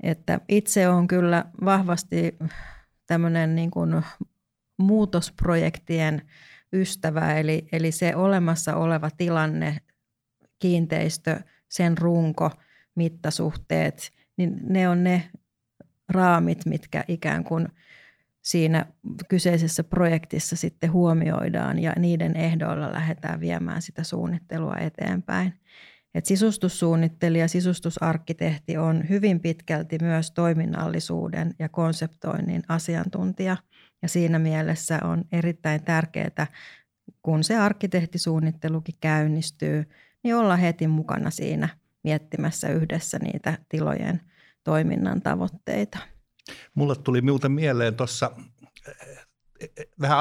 Että 0.04 0.40
itse 0.50 0.90
on 0.90 1.08
kyllä 1.08 1.46
vahvasti 1.66 2.38
tämmöinen 3.08 3.56
niin 3.56 3.72
kuin 3.72 4.04
muutosprojektien 4.78 6.22
ystävä, 6.74 7.34
eli, 7.34 7.68
eli 7.72 7.92
se 7.92 8.16
olemassa 8.16 8.76
oleva 8.76 9.10
tilanne, 9.18 9.78
kiinteistö, 10.60 11.40
sen 11.70 11.98
runko, 11.98 12.52
mittasuhteet, 12.96 14.12
niin 14.38 14.58
ne 14.70 14.90
on 14.90 15.04
ne 15.04 15.30
raamit, 16.10 16.66
mitkä 16.66 17.04
ikään 17.08 17.44
kuin 17.44 17.68
siinä 18.42 18.86
kyseisessä 19.30 19.84
projektissa 19.84 20.56
sitten 20.56 20.92
huomioidaan 20.92 21.80
ja 21.80 21.94
niiden 21.98 22.36
ehdoilla 22.36 22.92
lähdetään 22.92 23.40
viemään 23.40 23.82
sitä 23.82 24.04
suunnittelua 24.04 24.76
eteenpäin. 24.76 25.54
Et 26.14 26.26
sisustussuunnittelija, 26.26 27.48
sisustusarkkitehti 27.48 28.78
on 28.78 29.10
hyvin 29.10 29.40
pitkälti 29.40 29.98
myös 30.02 30.32
toiminnallisuuden 30.32 31.56
ja 31.60 31.70
konseptoinnin 31.70 32.64
asiantuntija. 32.68 33.58
Ja 34.02 34.08
siinä 34.08 34.40
mielessä 34.40 35.00
on 35.04 35.24
erittäin 35.32 35.84
tärkeää, 35.84 36.48
kun 37.22 37.44
se 37.44 37.58
arkkitehtisuunnittelukin 37.58 38.96
käynnistyy, 39.02 39.90
niin 40.24 40.36
olla 40.36 40.56
heti 40.56 40.88
mukana 40.88 41.30
siinä 41.30 41.70
miettimässä 42.04 42.70
yhdessä 42.70 43.20
niitä 43.20 43.58
tilojen 43.70 44.22
toiminnan 44.64 45.22
tavoitteita. 45.22 45.98
Mulle 46.76 46.96
tuli 46.96 47.22
muuten 47.22 47.52
mieleen 47.52 47.96
tuossa 47.96 48.32
vähän 50.02 50.20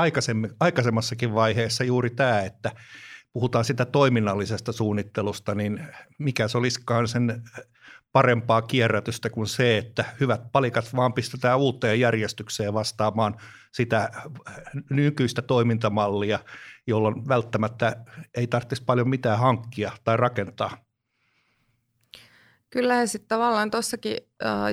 aikaisemmassakin 0.61 1.35
vaiheessa 1.35 1.85
juuri 1.85 2.11
tämä, 2.11 2.41
että– 2.41 2.73
puhutaan 3.33 3.65
sitä 3.65 3.85
toiminnallisesta 3.85 4.73
suunnittelusta, 4.73 5.55
niin 5.55 5.87
mikä 6.19 6.49
se 6.49 6.59
olisikaan 6.59 7.09
sen 7.09 7.43
parempaa 8.13 8.63
kierrätystä 8.63 9.31
kuin 9.31 9.47
se, 9.47 9.79
että 9.79 10.05
hyvät 10.21 10.53
palikat 10.53 10.97
vaan 10.97 11.13
pistetään 11.13 11.59
uuteen 11.59 12.01
järjestykseen 12.01 12.75
vastaamaan 12.75 13.37
sitä 13.73 14.11
nykyistä 14.91 15.43
toimintamallia, 15.43 16.39
jolloin 16.87 17.29
välttämättä 17.29 17.97
ei 18.35 18.47
tarvitsisi 18.47 18.85
paljon 18.85 19.09
mitään 19.09 19.39
hankkia 19.39 19.93
tai 20.05 20.17
rakentaa. 20.17 20.77
Kyllä 22.71 22.95
ja 22.95 23.07
sitten 23.07 23.29
tavallaan 23.29 23.71
tuossakin, 23.71 24.17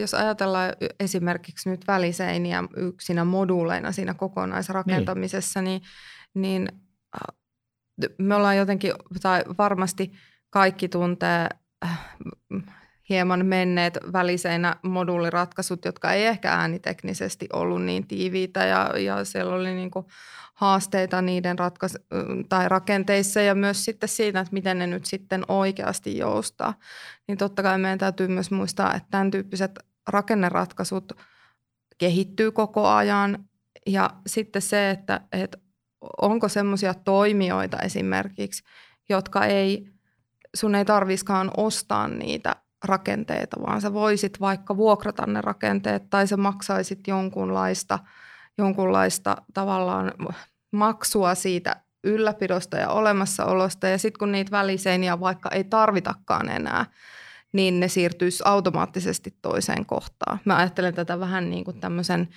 jos 0.02 0.14
ajatellaan 0.14 0.74
esimerkiksi 1.00 1.70
nyt 1.70 1.88
väliseiniä 1.88 2.64
yksinä 2.76 3.26
moduuleina 3.26 3.92
siinä 3.92 4.14
kokonaisrakentamisessa, 4.14 5.62
niin, 5.62 5.82
niin 6.34 6.68
me 8.18 8.36
ollaan 8.36 8.58
jotenkin, 8.58 8.94
tai 9.22 9.44
varmasti 9.58 10.12
kaikki 10.50 10.90
tuntee 10.90 11.50
äh, 11.86 12.00
hieman 13.10 13.46
menneet 13.46 13.98
väliseinä 14.14 14.76
moduuliratkaisut, 14.84 15.86
jotka 15.86 16.12
ei 16.12 16.26
ehkä 16.26 16.52
ääniteknisesti 16.52 17.48
ollut 17.54 17.84
niin 17.84 18.08
tiiviitä 18.08 18.66
ja, 18.66 19.00
ja 19.00 19.26
siellä 19.26 19.56
oli 19.56 19.74
niin 19.74 19.92
kuin 19.92 20.06
haasteita 20.54 21.22
niiden 21.22 21.60
ratkais- 21.60 22.00
tai 22.50 22.70
rakenteissa 22.70 23.42
ja 23.42 23.56
myös 23.56 23.86
sitten 23.86 24.10
siinä, 24.10 24.40
että 24.40 24.54
miten 24.54 24.80
ne 24.80 24.88
nyt 24.88 25.06
sitten 25.06 25.44
oikeasti 25.48 26.18
joustaa. 26.18 26.74
Niin 27.28 27.38
totta 27.38 27.64
kai 27.64 27.78
meidän 27.78 28.00
täytyy 28.00 28.28
myös 28.28 28.52
muistaa, 28.52 28.94
että 28.94 29.08
tämän 29.12 29.32
tyyppiset 29.32 29.80
rakenneratkaisut 30.08 31.14
kehittyy 31.98 32.52
koko 32.52 32.88
ajan 32.88 33.46
ja 33.88 34.10
sitten 34.28 34.62
se, 34.62 34.90
että, 34.90 35.22
että 35.32 35.58
onko 36.22 36.50
semmoisia 36.50 36.94
toimijoita 36.94 37.80
esimerkiksi, 37.80 38.64
jotka 39.10 39.46
ei, 39.46 39.88
sun 40.56 40.76
ei 40.76 40.86
tarviskaan 40.86 41.52
ostaa 41.58 42.08
niitä 42.08 42.56
rakenteita, 42.86 43.58
vaan 43.68 43.82
sä 43.82 43.94
voisit 43.94 44.40
vaikka 44.40 44.78
vuokrata 44.78 45.26
ne 45.26 45.42
rakenteet 45.42 46.10
tai 46.10 46.28
sä 46.28 46.38
maksaisit 46.38 47.08
jonkunlaista, 47.08 48.00
jonkunlaista 48.58 49.38
tavallaan 49.54 50.12
maksua 50.72 51.36
siitä 51.36 51.76
ylläpidosta 52.04 52.78
ja 52.78 52.90
olemassaolosta 52.90 53.88
ja 53.88 53.98
sitten 53.98 54.20
kun 54.20 54.32
niitä 54.32 54.52
väliseiniä 54.52 55.20
vaikka 55.20 55.50
ei 55.50 55.64
tarvitakaan 55.64 56.50
enää, 56.50 56.86
niin 57.54 57.80
ne 57.80 57.88
siirtyisi 57.88 58.44
automaattisesti 58.46 59.38
toiseen 59.42 59.86
kohtaan. 59.86 60.40
Mä 60.46 60.58
ajattelen 60.58 60.94
tätä 60.94 61.20
vähän 61.20 61.50
niin 61.50 61.64
kuin 61.64 61.80
tämmöisen 61.80 62.28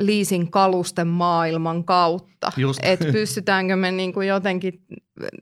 leasing 0.00 0.50
kalusten 0.50 1.06
maailman 1.06 1.84
kautta. 1.84 2.52
Että 2.82 3.04
pystytäänkö 3.12 3.76
me 3.76 3.90
niin 3.90 4.12
kuin 4.12 4.28
jotenkin, 4.28 4.84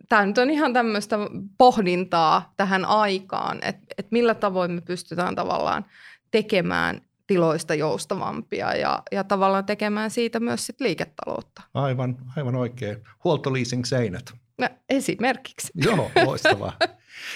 tämä 0.09 0.27
nyt 0.27 0.39
on 0.39 0.51
ihan 0.51 0.73
tämmöistä 0.73 1.19
pohdintaa 1.59 2.53
tähän 2.57 2.85
aikaan, 2.85 3.59
että 3.63 3.87
et 3.99 4.07
millä 4.11 4.35
tavoin 4.35 4.71
me 4.71 4.81
pystytään 4.81 5.35
tavallaan 5.35 5.85
tekemään 6.31 7.01
tiloista 7.27 7.75
joustavampia 7.75 8.75
ja, 8.75 9.03
ja 9.13 9.25
tavallaan 9.25 9.67
tekemään 9.67 10.11
siitä 10.11 10.41
myös 10.41 10.67
sit 10.67 10.81
liiketaloutta. 10.81 11.63
Aivan, 11.75 12.17
aivan 12.37 12.55
oikein. 12.55 12.97
Huoltoleasing 13.25 13.85
seinät. 13.85 14.33
No, 14.59 14.69
esimerkiksi. 14.89 15.73
Joo, 15.75 16.11
loistavaa. 16.27 16.73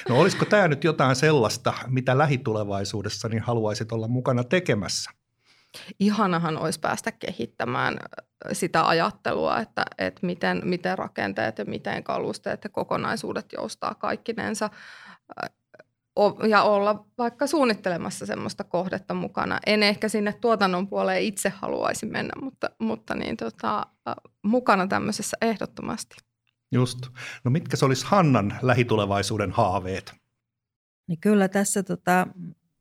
No 0.08 0.20
olisiko 0.20 0.44
tämä 0.44 0.68
nyt 0.68 0.84
jotain 0.84 1.16
sellaista, 1.16 1.72
mitä 1.86 2.18
lähitulevaisuudessa 2.18 3.28
niin 3.28 3.42
haluaisit 3.42 3.92
olla 3.92 4.08
mukana 4.08 4.44
tekemässä? 4.44 5.10
Ihanahan 6.00 6.58
olisi 6.58 6.80
päästä 6.80 7.12
kehittämään 7.12 7.96
sitä 8.52 8.88
ajattelua, 8.88 9.58
että, 9.58 9.84
että 9.98 10.26
miten, 10.26 10.60
miten 10.64 10.98
rakenteet 10.98 11.58
ja 11.58 11.64
miten 11.64 12.04
kalusteet 12.04 12.64
ja 12.64 12.70
kokonaisuudet 12.70 13.52
joustaa 13.52 13.94
kaikkinensa 13.94 14.70
ja 16.48 16.62
olla 16.62 17.06
vaikka 17.18 17.46
suunnittelemassa 17.46 18.26
semmoista 18.26 18.64
kohdetta 18.64 19.14
mukana. 19.14 19.60
En 19.66 19.82
ehkä 19.82 20.08
sinne 20.08 20.32
tuotannon 20.32 20.88
puoleen 20.88 21.22
itse 21.22 21.48
haluaisi 21.48 22.06
mennä, 22.06 22.32
mutta, 22.42 22.70
mutta 22.78 23.14
niin 23.14 23.36
tota, 23.36 23.86
mukana 24.42 24.86
tämmöisessä 24.86 25.36
ehdottomasti. 25.42 26.16
Just. 26.72 26.98
No 27.44 27.50
mitkä 27.50 27.76
se 27.76 27.84
olisi 27.84 28.06
Hannan 28.06 28.58
lähitulevaisuuden 28.62 29.50
haaveet? 29.50 30.14
Niin 31.08 31.20
kyllä 31.20 31.48
tässä 31.48 31.82
tota, 31.82 32.26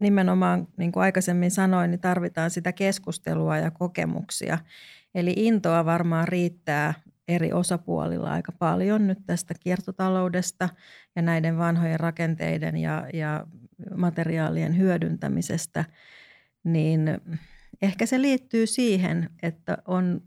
nimenomaan, 0.01 0.67
niin 0.77 0.91
kuin 0.91 1.03
aikaisemmin 1.03 1.51
sanoin, 1.51 1.91
niin 1.91 2.01
tarvitaan 2.01 2.51
sitä 2.51 2.71
keskustelua 2.71 3.57
ja 3.57 3.71
kokemuksia. 3.71 4.57
Eli 5.15 5.33
intoa 5.37 5.85
varmaan 5.85 6.27
riittää 6.27 6.93
eri 7.27 7.53
osapuolilla 7.53 8.31
aika 8.31 8.51
paljon 8.51 9.07
nyt 9.07 9.19
tästä 9.25 9.53
kiertotaloudesta 9.59 10.69
ja 11.15 11.21
näiden 11.21 11.57
vanhojen 11.57 11.99
rakenteiden 11.99 12.77
ja, 12.77 13.07
ja 13.13 13.45
materiaalien 13.95 14.77
hyödyntämisestä, 14.77 15.85
niin 16.63 17.21
ehkä 17.81 18.05
se 18.05 18.21
liittyy 18.21 18.67
siihen, 18.67 19.29
että, 19.43 19.77
on, 19.87 20.21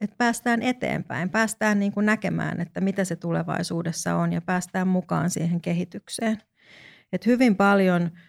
että 0.00 0.16
päästään 0.18 0.62
eteenpäin, 0.62 1.30
päästään 1.30 1.78
niin 1.78 1.92
kuin 1.92 2.06
näkemään, 2.06 2.60
että 2.60 2.80
mitä 2.80 3.04
se 3.04 3.16
tulevaisuudessa 3.16 4.16
on 4.16 4.32
ja 4.32 4.40
päästään 4.40 4.88
mukaan 4.88 5.30
siihen 5.30 5.60
kehitykseen. 5.60 6.38
Et 7.12 7.26
hyvin 7.26 7.56
paljon– 7.56 8.10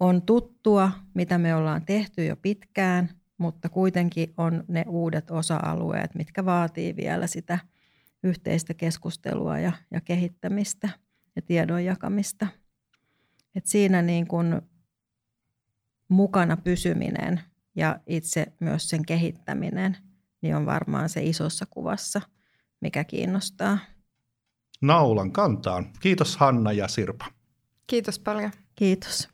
on 0.00 0.22
tuttua, 0.22 0.90
mitä 1.14 1.38
me 1.38 1.54
ollaan 1.54 1.84
tehty 1.84 2.24
jo 2.24 2.36
pitkään, 2.36 3.10
mutta 3.38 3.68
kuitenkin 3.68 4.34
on 4.36 4.64
ne 4.68 4.84
uudet 4.88 5.30
osa-alueet, 5.30 6.14
mitkä 6.14 6.44
vaatii 6.44 6.96
vielä 6.96 7.26
sitä 7.26 7.58
yhteistä 8.22 8.74
keskustelua 8.74 9.58
ja, 9.58 9.72
ja 9.90 10.00
kehittämistä 10.00 10.88
ja 11.36 11.42
tiedon 11.42 11.84
jakamista. 11.84 12.46
Et 13.54 13.66
siinä 13.66 14.02
niin 14.02 14.26
kun 14.26 14.62
mukana 16.08 16.56
pysyminen 16.56 17.40
ja 17.74 18.00
itse 18.06 18.46
myös 18.60 18.88
sen 18.88 19.06
kehittäminen 19.06 19.96
niin 20.42 20.56
on 20.56 20.66
varmaan 20.66 21.08
se 21.08 21.22
isossa 21.22 21.66
kuvassa, 21.70 22.20
mikä 22.80 23.04
kiinnostaa. 23.04 23.78
Naulan 24.80 25.32
kantaan. 25.32 25.92
Kiitos 26.00 26.36
Hanna 26.36 26.72
ja 26.72 26.88
Sirpa. 26.88 27.26
Kiitos 27.86 28.18
paljon. 28.18 28.50
Kiitos. 28.74 29.33